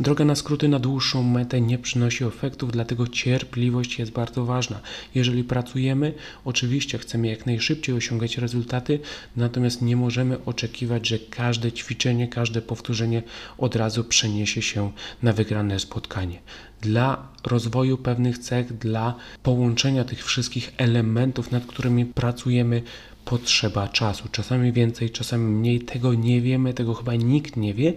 Droga 0.00 0.24
na 0.24 0.34
skróty 0.34 0.68
na 0.68 0.78
dłuższą 0.78 1.22
metę 1.22 1.60
nie 1.60 1.78
przynosi 1.78 2.24
efektów, 2.24 2.72
dlatego 2.72 3.06
cierpliwość 3.06 3.98
jest 3.98 4.12
bardzo 4.12 4.44
ważna. 4.44 4.80
Jeżeli 5.14 5.44
pracujemy, 5.44 6.14
oczywiście 6.44 6.98
chcemy 6.98 7.28
jak 7.28 7.46
najszybciej 7.46 7.94
osiągać 7.94 8.38
rezultaty, 8.38 9.00
natomiast 9.36 9.82
nie 9.82 9.96
możemy 9.96 10.44
oczekiwać, 10.44 11.08
że 11.08 11.18
każde 11.18 11.72
ćwiczenie, 11.72 12.28
każde 12.28 12.62
powtórzenie 12.62 13.22
od 13.58 13.76
razu 13.76 14.04
przeniesie 14.04 14.62
się 14.62 14.92
na 15.22 15.32
wygrane 15.32 15.78
spotkanie. 15.78 16.40
Dla 16.80 17.28
rozwoju 17.44 17.98
pewnych 17.98 18.38
cech, 18.38 18.78
dla 18.78 19.14
połączenia 19.42 20.04
tych 20.04 20.24
wszystkich 20.24 20.72
elementów, 20.76 21.50
nad 21.50 21.66
którymi 21.66 22.06
pracujemy, 22.06 22.82
potrzeba 23.24 23.88
czasu. 23.88 24.28
Czasami 24.32 24.72
więcej, 24.72 25.10
czasami 25.10 25.44
mniej. 25.44 25.80
Tego 25.80 26.14
nie 26.14 26.40
wiemy, 26.40 26.74
tego 26.74 26.94
chyba 26.94 27.14
nikt 27.14 27.56
nie 27.56 27.74
wie 27.74 27.94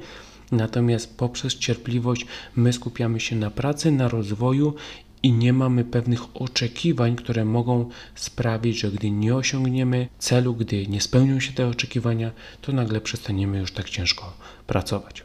Natomiast 0.52 1.18
poprzez 1.18 1.56
cierpliwość 1.56 2.26
my 2.56 2.74
skupiamy 2.74 3.20
się 3.20 3.36
na 3.36 3.52
pracy, 3.52 3.92
na 3.92 4.08
rozwoju 4.08 4.76
i 5.24 5.32
nie 5.32 5.54
mamy 5.54 5.84
pewnych 5.84 6.36
oczekiwań, 6.36 7.16
które 7.16 7.46
mogą 7.46 7.90
sprawić, 8.16 8.80
że 8.80 8.92
gdy 8.92 9.12
nie 9.12 9.36
osiągniemy 9.36 10.08
celu, 10.20 10.54
gdy 10.54 10.88
nie 10.88 11.02
spełnią 11.02 11.40
się 11.40 11.54
te 11.54 11.68
oczekiwania, 11.68 12.32
to 12.62 12.72
nagle 12.72 13.02
przestaniemy 13.02 13.60
już 13.60 13.72
tak 13.72 13.90
ciężko 13.90 14.34
pracować. 14.68 15.24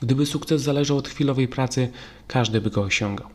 Gdyby 0.00 0.26
sukces 0.26 0.62
zależał 0.62 0.96
od 0.96 1.08
chwilowej 1.08 1.48
pracy, 1.48 1.90
każdy 2.28 2.60
by 2.60 2.70
go 2.70 2.82
osiągał. 2.82 3.28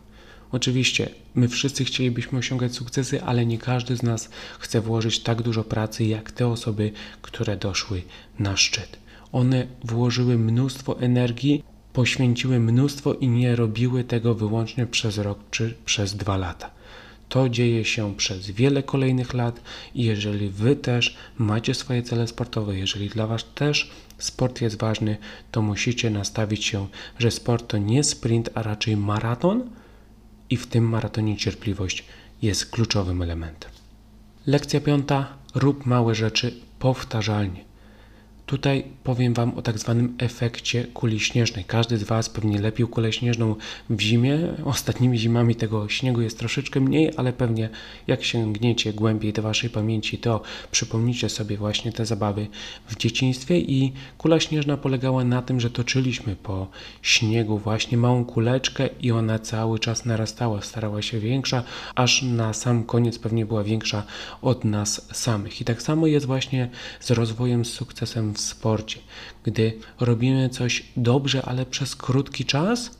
Oczywiście, 0.52 1.10
my 1.36 1.48
wszyscy 1.48 1.86
chcielibyśmy 1.86 2.40
osiągać 2.40 2.76
sukcesy, 2.76 3.24
ale 3.24 3.46
nie 3.46 3.58
każdy 3.58 3.96
z 3.96 4.04
nas 4.04 4.30
chce 4.60 4.82
włożyć 4.82 5.20
tak 5.20 5.42
dużo 5.42 5.64
pracy 5.64 6.06
jak 6.06 6.32
te 6.32 6.48
osoby, 6.48 6.92
które 7.22 7.58
doszły 7.58 8.02
na 8.40 8.58
szczyt. 8.58 9.03
One 9.34 9.68
włożyły 9.84 10.38
mnóstwo 10.38 11.00
energii, 11.00 11.64
poświęciły 11.94 12.60
mnóstwo 12.60 13.14
i 13.14 13.28
nie 13.28 13.56
robiły 13.56 14.04
tego 14.04 14.36
wyłącznie 14.36 14.86
przez 14.86 15.18
rok 15.18 15.40
czy 15.52 15.76
przez 15.86 16.16
dwa 16.16 16.38
lata. 16.38 16.70
To 17.30 17.50
dzieje 17.50 17.86
się 17.86 18.16
przez 18.16 18.50
wiele 18.50 18.84
kolejnych 18.84 19.34
lat 19.34 19.62
i 19.96 20.04
jeżeli 20.04 20.50
Wy 20.50 20.76
też 20.76 21.18
macie 21.38 21.74
swoje 21.74 22.04
cele 22.04 22.28
sportowe, 22.28 22.78
jeżeli 22.78 23.10
dla 23.10 23.28
Was 23.28 23.46
też 23.56 23.92
sport 24.18 24.62
jest 24.62 24.80
ważny, 24.80 25.18
to 25.52 25.62
musicie 25.62 26.10
nastawić 26.10 26.66
się, 26.66 26.88
że 27.20 27.32
sport 27.32 27.68
to 27.68 27.78
nie 27.78 28.04
sprint, 28.04 28.50
a 28.54 28.64
raczej 28.64 28.98
maraton 28.98 29.70
i 30.50 30.58
w 30.58 30.68
tym 30.68 30.90
maratonie 30.90 31.38
cierpliwość 31.38 32.06
jest 32.42 32.72
kluczowym 32.72 33.22
elementem. 33.22 33.72
Lekcja 34.46 34.82
piąta: 34.82 35.28
rób 35.56 35.86
małe 35.86 36.16
rzeczy 36.16 36.54
powtarzalnie. 36.80 37.73
Tutaj 38.46 38.84
powiem 39.04 39.34
Wam 39.34 39.58
o 39.58 39.62
tak 39.62 39.80
zwanym 39.80 40.16
efekcie 40.18 40.84
kuli 40.84 41.20
śnieżnej. 41.20 41.66
Każdy 41.66 41.98
z 41.98 42.04
Was 42.04 42.30
pewnie 42.30 42.62
lepił 42.62 42.88
kulę 42.88 43.14
śnieżną 43.14 43.56
w 43.90 44.02
zimie. 44.02 44.40
Ostatnimi 44.66 45.18
zimami 45.18 45.56
tego 45.56 45.90
śniegu 45.90 46.22
jest 46.22 46.40
troszeczkę 46.40 46.80
mniej, 46.80 47.12
ale 47.18 47.34
pewnie 47.34 47.70
jak 48.08 48.24
sięgniecie 48.24 48.94
głębiej 48.94 49.34
do 49.34 49.42
Waszej 49.42 49.70
pamięci, 49.70 50.18
to 50.18 50.42
przypomnicie 50.72 51.30
sobie 51.30 51.58
właśnie 51.58 51.92
te 51.92 52.06
zabawy 52.06 52.48
w 52.88 52.98
dzieciństwie 52.98 53.60
i 53.60 53.94
kula 54.18 54.40
śnieżna 54.40 54.78
polegała 54.78 55.24
na 55.24 55.42
tym, 55.42 55.60
że 55.60 55.70
toczyliśmy 55.70 56.36
po 56.36 56.68
śniegu 57.02 57.58
właśnie 57.58 57.98
małą 57.98 58.26
kuleczkę 58.26 58.90
i 59.02 59.12
ona 59.12 59.40
cały 59.40 59.80
czas 59.80 60.06
narastała, 60.06 60.62
starała 60.62 61.02
się 61.02 61.20
większa, 61.20 61.64
aż 61.96 62.22
na 62.22 62.54
sam 62.54 62.84
koniec 62.84 63.20
pewnie 63.20 63.46
była 63.46 63.64
większa 63.64 64.04
od 64.42 64.66
nas 64.66 65.08
samych. 65.14 65.62
I 65.62 65.66
tak 65.66 65.82
samo 65.82 66.08
jest 66.08 66.26
właśnie 66.26 66.70
z 67.00 67.12
rozwojem, 67.12 67.66
z 67.66 67.74
sukcesem 67.74 68.33
w 68.34 68.40
sporcie. 68.40 69.00
Gdy 69.44 69.74
robimy 70.00 70.50
coś 70.50 70.84
dobrze, 70.98 71.42
ale 71.42 71.66
przez 71.66 71.96
krótki 71.96 72.46
czas, 72.46 72.98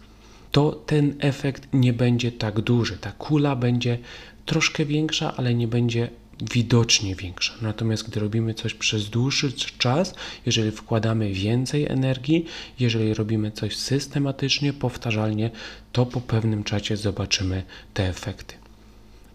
to 0.52 0.72
ten 0.72 1.16
efekt 1.20 1.68
nie 1.74 1.94
będzie 1.94 2.32
tak 2.32 2.62
duży. 2.62 2.98
Ta 2.98 3.12
kula 3.12 3.56
będzie 3.56 3.98
troszkę 4.46 4.86
większa, 4.86 5.34
ale 5.38 5.54
nie 5.54 5.68
będzie 5.68 6.10
widocznie 6.52 7.16
większa. 7.16 7.54
Natomiast 7.62 8.10
gdy 8.10 8.20
robimy 8.20 8.54
coś 8.54 8.74
przez 8.74 9.10
dłuższy 9.10 9.52
czas, 9.78 10.16
jeżeli 10.46 10.72
wkładamy 10.72 11.34
więcej 11.34 11.86
energii, 11.86 12.46
jeżeli 12.80 13.14
robimy 13.14 13.52
coś 13.52 13.78
systematycznie, 13.78 14.74
powtarzalnie, 14.74 15.52
to 15.92 16.06
po 16.06 16.22
pewnym 16.22 16.64
czasie 16.64 16.98
zobaczymy 16.98 17.64
te 17.94 18.10
efekty. 18.10 18.63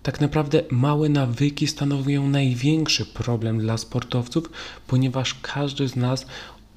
Tak 0.03 0.21
naprawdę 0.21 0.63
małe 0.71 1.09
nawyki 1.09 1.67
stanowią 1.67 2.29
największy 2.29 3.07
problem 3.07 3.59
dla 3.59 3.79
sportowców, 3.79 4.51
ponieważ 4.87 5.35
każdy 5.43 5.89
z 5.89 5.97
nas 5.97 6.27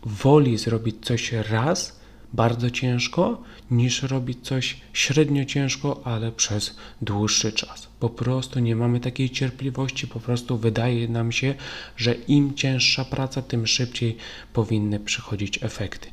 woli 0.05 0.57
zrobić 0.57 0.95
coś 1.01 1.31
raz 1.31 2.01
bardzo 2.33 2.69
ciężko, 2.69 3.41
niż 3.71 4.03
robić 4.03 4.37
coś 4.41 4.77
średnio 4.93 5.45
ciężko, 5.45 6.01
ale 6.03 6.31
przez 6.31 6.75
dłuższy 7.01 7.51
czas. 7.51 7.87
Po 7.99 8.09
prostu 8.09 8.59
nie 8.59 8.75
mamy 8.75 8.99
takiej 8.99 9.29
cierpliwości, 9.29 10.07
po 10.07 10.19
prostu 10.19 10.57
wydaje 10.57 11.07
nam 11.07 11.31
się, 11.31 11.55
że 11.97 12.13
im 12.13 12.53
cięższa 12.53 13.05
praca, 13.05 13.41
tym 13.41 13.67
szybciej 13.67 14.17
powinny 14.53 14.99
przychodzić 14.99 15.63
efekty 15.63 16.09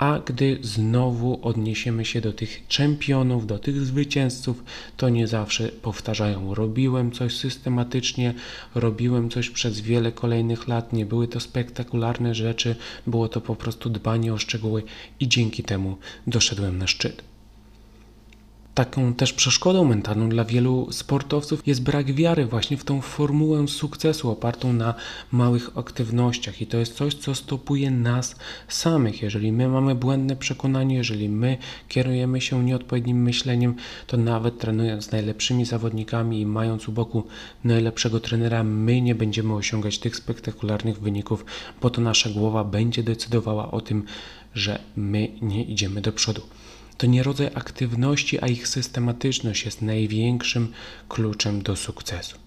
a 0.00 0.18
gdy 0.26 0.58
znowu 0.62 1.38
odniesiemy 1.42 2.04
się 2.04 2.20
do 2.20 2.32
tych 2.32 2.66
czempionów, 2.68 3.46
do 3.46 3.58
tych 3.58 3.80
zwycięzców, 3.80 4.64
to 4.96 5.08
nie 5.08 5.26
zawsze 5.26 5.68
powtarzają: 5.68 6.54
Robiłem 6.54 7.12
coś 7.12 7.36
systematycznie, 7.36 8.34
robiłem 8.74 9.30
coś 9.30 9.50
przez 9.50 9.80
wiele 9.80 10.12
kolejnych 10.12 10.68
lat, 10.68 10.92
nie 10.92 11.06
były 11.06 11.28
to 11.28 11.40
spektakularne 11.40 12.34
rzeczy, 12.34 12.76
było 13.06 13.28
to 13.28 13.40
po 13.40 13.56
prostu 13.56 13.90
dbanie 13.90 14.34
o 14.34 14.38
szczegóły 14.38 14.82
i 15.20 15.28
dzięki 15.28 15.62
temu 15.62 15.96
doszedłem 16.26 16.78
na 16.78 16.86
szczyt. 16.86 17.29
Taką 18.74 19.14
też 19.14 19.32
przeszkodą 19.32 19.84
mentalną 19.84 20.28
dla 20.28 20.44
wielu 20.44 20.88
sportowców 20.90 21.66
jest 21.66 21.82
brak 21.82 22.12
wiary 22.12 22.46
właśnie 22.46 22.76
w 22.76 22.84
tą 22.84 23.00
formułę 23.00 23.68
sukcesu 23.68 24.30
opartą 24.30 24.72
na 24.72 24.94
małych 25.32 25.78
aktywnościach 25.78 26.62
i 26.62 26.66
to 26.66 26.76
jest 26.76 26.94
coś, 26.94 27.14
co 27.14 27.34
stopuje 27.34 27.90
nas 27.90 28.36
samych. 28.68 29.22
Jeżeli 29.22 29.52
my 29.52 29.68
mamy 29.68 29.94
błędne 29.94 30.36
przekonanie, 30.36 30.96
jeżeli 30.96 31.28
my 31.28 31.58
kierujemy 31.88 32.40
się 32.40 32.64
nieodpowiednim 32.64 33.22
myśleniem, 33.22 33.74
to 34.06 34.16
nawet 34.16 34.58
trenując 34.58 35.04
z 35.04 35.12
najlepszymi 35.12 35.64
zawodnikami 35.64 36.40
i 36.40 36.46
mając 36.46 36.88
u 36.88 36.92
boku 36.92 37.26
najlepszego 37.64 38.20
trenera, 38.20 38.64
my 38.64 39.00
nie 39.00 39.14
będziemy 39.14 39.54
osiągać 39.54 39.98
tych 39.98 40.16
spektakularnych 40.16 41.00
wyników, 41.00 41.44
bo 41.82 41.90
to 41.90 42.00
nasza 42.00 42.30
głowa 42.30 42.64
będzie 42.64 43.02
decydowała 43.02 43.70
o 43.70 43.80
tym, 43.80 44.04
że 44.54 44.78
my 44.96 45.28
nie 45.42 45.64
idziemy 45.64 46.00
do 46.00 46.12
przodu. 46.12 46.42
To 47.00 47.06
nie 47.06 47.22
rodzaj 47.22 47.50
aktywności, 47.54 48.40
a 48.40 48.46
ich 48.46 48.68
systematyczność 48.68 49.64
jest 49.64 49.82
największym 49.82 50.72
kluczem 51.08 51.62
do 51.62 51.76
sukcesu. 51.76 52.38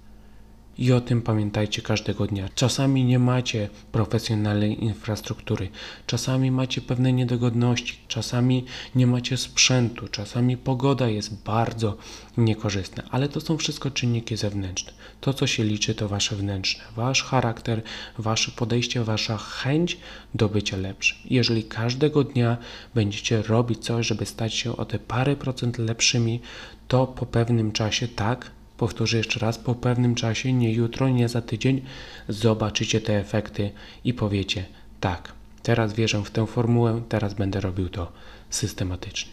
I 0.77 0.91
o 0.91 1.01
tym 1.01 1.21
pamiętajcie 1.21 1.81
każdego 1.81 2.27
dnia. 2.27 2.49
Czasami 2.55 3.05
nie 3.05 3.19
macie 3.19 3.69
profesjonalnej 3.91 4.83
infrastruktury, 4.83 5.69
czasami 6.07 6.51
macie 6.51 6.81
pewne 6.81 7.13
niedogodności, 7.13 7.97
czasami 8.07 8.65
nie 8.95 9.07
macie 9.07 9.37
sprzętu, 9.37 10.07
czasami 10.07 10.57
pogoda 10.57 11.07
jest 11.09 11.43
bardzo 11.43 11.97
niekorzystna, 12.37 13.03
ale 13.11 13.29
to 13.29 13.41
są 13.41 13.57
wszystko 13.57 13.91
czynniki 13.91 14.37
zewnętrzne. 14.37 14.91
To, 15.21 15.33
co 15.33 15.47
się 15.47 15.63
liczy, 15.63 15.95
to 15.95 16.09
wasze 16.09 16.35
wnętrzne, 16.35 16.83
wasz 16.95 17.23
charakter, 17.23 17.81
wasze 18.17 18.51
podejście, 18.51 19.03
wasza 19.03 19.37
chęć 19.37 19.97
do 20.35 20.49
bycia 20.49 20.77
lepszym. 20.77 21.17
Jeżeli 21.25 21.63
każdego 21.63 22.23
dnia 22.23 22.57
będziecie 22.95 23.41
robić 23.41 23.85
coś, 23.85 24.07
żeby 24.07 24.25
stać 24.25 24.53
się 24.53 24.77
o 24.77 24.85
te 24.85 24.99
parę 24.99 25.35
procent 25.35 25.77
lepszymi, 25.77 26.39
to 26.87 27.07
po 27.07 27.25
pewnym 27.25 27.71
czasie 27.71 28.07
tak 28.07 28.51
Powtórzę 28.77 29.17
jeszcze 29.17 29.39
raz, 29.39 29.57
po 29.57 29.75
pewnym 29.75 30.15
czasie, 30.15 30.53
nie 30.53 30.73
jutro, 30.73 31.09
nie 31.09 31.29
za 31.29 31.41
tydzień, 31.41 31.81
zobaczycie 32.29 33.01
te 33.01 33.19
efekty 33.19 33.71
i 34.05 34.13
powiecie: 34.13 34.65
tak, 34.99 35.33
teraz 35.63 35.93
wierzę 35.93 36.23
w 36.23 36.31
tę 36.31 36.47
formułę, 36.47 37.01
teraz 37.09 37.33
będę 37.33 37.61
robił 37.61 37.89
to 37.89 38.11
systematycznie. 38.49 39.31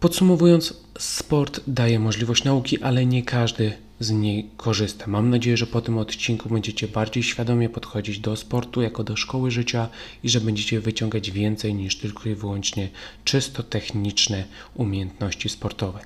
Podsumowując, 0.00 0.74
sport 0.98 1.60
daje 1.66 1.98
możliwość 1.98 2.44
nauki, 2.44 2.82
ale 2.82 3.06
nie 3.06 3.22
każdy 3.22 3.72
z 4.00 4.10
niej 4.10 4.50
korzysta. 4.56 5.06
Mam 5.06 5.30
nadzieję, 5.30 5.56
że 5.56 5.66
po 5.66 5.80
tym 5.80 5.98
odcinku 5.98 6.48
będziecie 6.48 6.88
bardziej 6.88 7.22
świadomie 7.22 7.68
podchodzić 7.68 8.18
do 8.18 8.36
sportu 8.36 8.82
jako 8.82 9.04
do 9.04 9.16
szkoły 9.16 9.50
życia 9.50 9.88
i 10.22 10.28
że 10.28 10.40
będziecie 10.40 10.80
wyciągać 10.80 11.30
więcej 11.30 11.74
niż 11.74 11.96
tylko 11.96 12.28
i 12.28 12.34
wyłącznie 12.34 12.88
czysto 13.24 13.62
techniczne 13.62 14.44
umiejętności 14.74 15.48
sportowe. 15.48 16.00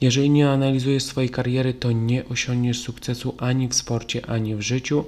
Jeżeli 0.00 0.30
nie 0.30 0.50
analizujesz 0.50 1.02
swojej 1.02 1.30
kariery, 1.30 1.74
to 1.74 1.92
nie 1.92 2.24
osiągniesz 2.28 2.80
sukcesu 2.80 3.34
ani 3.38 3.68
w 3.68 3.74
sporcie, 3.74 4.26
ani 4.26 4.56
w 4.56 4.60
życiu. 4.60 5.04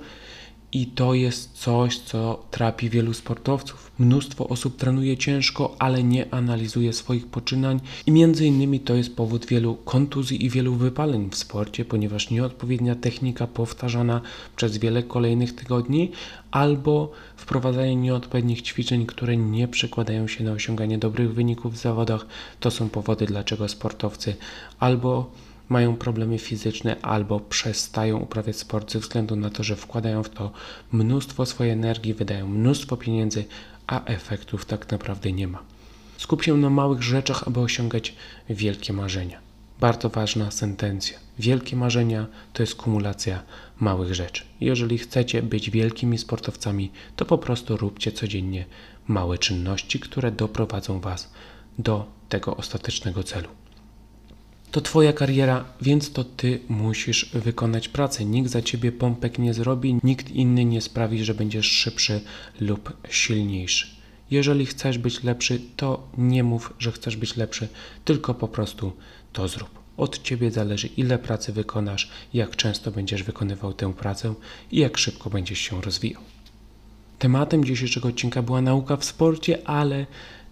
I 0.72 0.86
to 0.86 1.14
jest 1.14 1.52
coś, 1.52 1.98
co 1.98 2.42
trapi 2.50 2.90
wielu 2.90 3.14
sportowców. 3.14 3.90
Mnóstwo 3.98 4.48
osób 4.48 4.76
trenuje 4.76 5.16
ciężko, 5.16 5.76
ale 5.78 6.02
nie 6.02 6.34
analizuje 6.34 6.92
swoich 6.92 7.26
poczynań, 7.26 7.80
i 8.06 8.12
między 8.12 8.46
innymi 8.46 8.80
to 8.80 8.94
jest 8.94 9.16
powód 9.16 9.46
wielu 9.46 9.74
kontuzji 9.74 10.44
i 10.44 10.50
wielu 10.50 10.74
wypaleń 10.74 11.30
w 11.30 11.36
sporcie, 11.36 11.84
ponieważ 11.84 12.30
nieodpowiednia 12.30 12.94
technika 12.94 13.46
powtarzana 13.46 14.20
przez 14.56 14.78
wiele 14.78 15.02
kolejnych 15.02 15.54
tygodni, 15.54 16.12
albo 16.50 17.12
wprowadzanie 17.36 17.96
nieodpowiednich 17.96 18.62
ćwiczeń, 18.62 19.06
które 19.06 19.36
nie 19.36 19.68
przekładają 19.68 20.28
się 20.28 20.44
na 20.44 20.52
osiąganie 20.52 20.98
dobrych 20.98 21.34
wyników 21.34 21.74
w 21.74 21.76
zawodach, 21.76 22.26
to 22.60 22.70
są 22.70 22.88
powody, 22.88 23.26
dlaczego 23.26 23.68
sportowcy 23.68 24.36
albo 24.78 25.30
mają 25.70 25.96
problemy 25.96 26.38
fizyczne 26.38 26.96
albo 27.02 27.40
przestają 27.40 28.18
uprawiać 28.18 28.56
sport 28.56 28.92
ze 28.92 28.98
względu 28.98 29.36
na 29.36 29.50
to, 29.50 29.64
że 29.64 29.76
wkładają 29.76 30.22
w 30.22 30.28
to 30.28 30.52
mnóstwo 30.92 31.46
swojej 31.46 31.72
energii, 31.72 32.14
wydają 32.14 32.48
mnóstwo 32.48 32.96
pieniędzy, 32.96 33.44
a 33.86 34.04
efektów 34.04 34.64
tak 34.64 34.90
naprawdę 34.90 35.32
nie 35.32 35.48
ma. 35.48 35.62
Skup 36.18 36.42
się 36.42 36.56
na 36.56 36.70
małych 36.70 37.02
rzeczach, 37.02 37.48
aby 37.48 37.60
osiągać 37.60 38.14
wielkie 38.48 38.92
marzenia. 38.92 39.40
Bardzo 39.80 40.08
ważna 40.08 40.50
sentencja. 40.50 41.18
Wielkie 41.38 41.76
marzenia 41.76 42.26
to 42.52 42.62
jest 42.62 42.74
kumulacja 42.74 43.42
małych 43.80 44.14
rzeczy. 44.14 44.44
Jeżeli 44.60 44.98
chcecie 44.98 45.42
być 45.42 45.70
wielkimi 45.70 46.18
sportowcami, 46.18 46.92
to 47.16 47.24
po 47.24 47.38
prostu 47.38 47.76
róbcie 47.76 48.12
codziennie 48.12 48.64
małe 49.08 49.38
czynności, 49.38 50.00
które 50.00 50.32
doprowadzą 50.32 51.00
Was 51.00 51.32
do 51.78 52.06
tego 52.28 52.56
ostatecznego 52.56 53.22
celu. 53.22 53.48
To 54.70 54.80
Twoja 54.80 55.12
kariera, 55.12 55.64
więc 55.80 56.12
to 56.12 56.24
Ty 56.24 56.60
musisz 56.68 57.30
wykonać 57.34 57.88
pracę. 57.88 58.24
Nikt 58.24 58.50
za 58.50 58.62
Ciebie 58.62 58.92
pompek 58.92 59.38
nie 59.38 59.54
zrobi, 59.54 59.96
nikt 60.02 60.30
inny 60.30 60.64
nie 60.64 60.80
sprawi, 60.80 61.24
że 61.24 61.34
będziesz 61.34 61.66
szybszy 61.66 62.20
lub 62.60 62.92
silniejszy. 63.08 63.86
Jeżeli 64.30 64.66
chcesz 64.66 64.98
być 64.98 65.22
lepszy, 65.22 65.60
to 65.76 66.08
nie 66.18 66.44
mów, 66.44 66.74
że 66.78 66.92
chcesz 66.92 67.16
być 67.16 67.36
lepszy, 67.36 67.68
tylko 68.04 68.34
po 68.34 68.48
prostu 68.48 68.92
to 69.32 69.48
zrób. 69.48 69.70
Od 69.96 70.22
Ciebie 70.22 70.50
zależy, 70.50 70.86
ile 70.86 71.18
pracy 71.18 71.52
wykonasz, 71.52 72.10
jak 72.34 72.56
często 72.56 72.90
będziesz 72.90 73.22
wykonywał 73.22 73.72
tę 73.72 73.92
pracę 73.94 74.34
i 74.72 74.78
jak 74.78 74.98
szybko 74.98 75.30
będziesz 75.30 75.58
się 75.58 75.80
rozwijał. 75.80 76.22
Tematem 77.18 77.64
dzisiejszego 77.64 78.08
odcinka 78.08 78.42
była 78.42 78.60
nauka 78.62 78.96
w 78.96 79.04
sporcie, 79.04 79.68
ale 79.68 80.06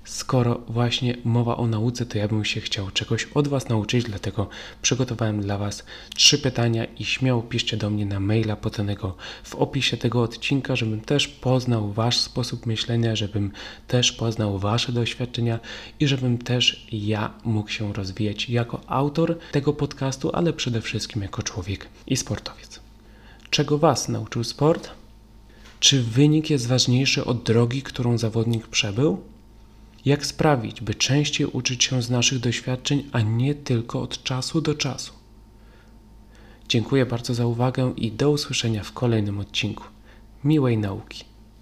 skoro 0.09 0.61
właśnie 0.69 1.17
mowa 1.25 1.57
o 1.57 1.67
nauce, 1.67 2.07
to 2.07 2.19
ja 2.19 2.29
bym 2.29 2.45
się 2.45 2.61
chciał 2.61 2.91
czegoś 2.91 3.25
od 3.35 3.49
Was 3.49 3.69
nauczyć, 3.69 4.05
dlatego 4.05 4.49
przygotowałem 4.83 5.41
dla 5.41 5.59
Was 5.59 5.85
trzy 6.15 6.39
pytania 6.39 6.85
i 6.85 7.05
śmiało 7.05 7.43
piszcie 7.43 7.77
do 7.77 7.91
mnie 7.91 8.07
na 8.07 8.21
maila 8.21 8.57
podanego 8.57 9.17
w 9.45 9.55
opisie 9.55 9.97
tego 9.97 10.23
odcinka, 10.23 10.77
żebym 10.77 11.01
też 11.01 11.29
poznał 11.29 11.93
Wasz 11.93 12.19
sposób 12.19 12.67
myślenia, 12.67 13.17
żebym 13.17 13.53
też 13.89 14.13
poznał 14.13 14.59
Wasze 14.59 14.93
doświadczenia 14.93 15.61
i 16.01 16.07
żebym 16.07 16.39
też 16.39 16.87
ja 16.93 17.35
mógł 17.45 17.71
się 17.71 17.93
rozwijać 17.93 18.49
jako 18.49 18.81
autor 18.87 19.39
tego 19.53 19.73
podcastu, 19.73 20.31
ale 20.33 20.53
przede 20.53 20.81
wszystkim 20.81 21.23
jako 21.23 21.43
człowiek 21.43 21.89
i 22.07 22.17
sportowiec. 22.17 22.81
Czego 23.51 23.79
Was 23.79 24.09
nauczył 24.09 24.45
sport? 24.45 24.91
Czy 25.81 26.03
wynik 26.03 26.51
jest 26.51 26.67
ważniejszy 26.67 27.25
od 27.25 27.43
drogi, 27.43 27.83
którą 27.83 28.19
zawodnik 28.19 28.67
przebył? 28.67 29.23
Jak 30.09 30.27
sprawić, 30.27 30.81
by 30.81 30.95
częściej 30.95 31.47
uczyć 31.47 31.85
się 31.85 32.03
z 32.03 32.11
naszych 32.11 32.39
doświadczeń, 32.39 33.11
a 33.13 33.21
nie 33.21 33.55
tylko 33.55 34.03
od 34.03 34.23
czasu 34.23 34.61
do 34.61 34.75
czasu? 34.75 35.13
Dziękuję 36.69 37.07
bardzo 37.07 37.35
za 37.35 37.47
uwagę 37.47 37.93
i 37.97 38.13
do 38.13 38.31
usłyszenia 38.31 38.85
w 38.85 38.93
kolejnym 38.93 39.41
odcinku. 39.41 39.85
Miłej 40.45 40.79
nauki. 40.79 41.25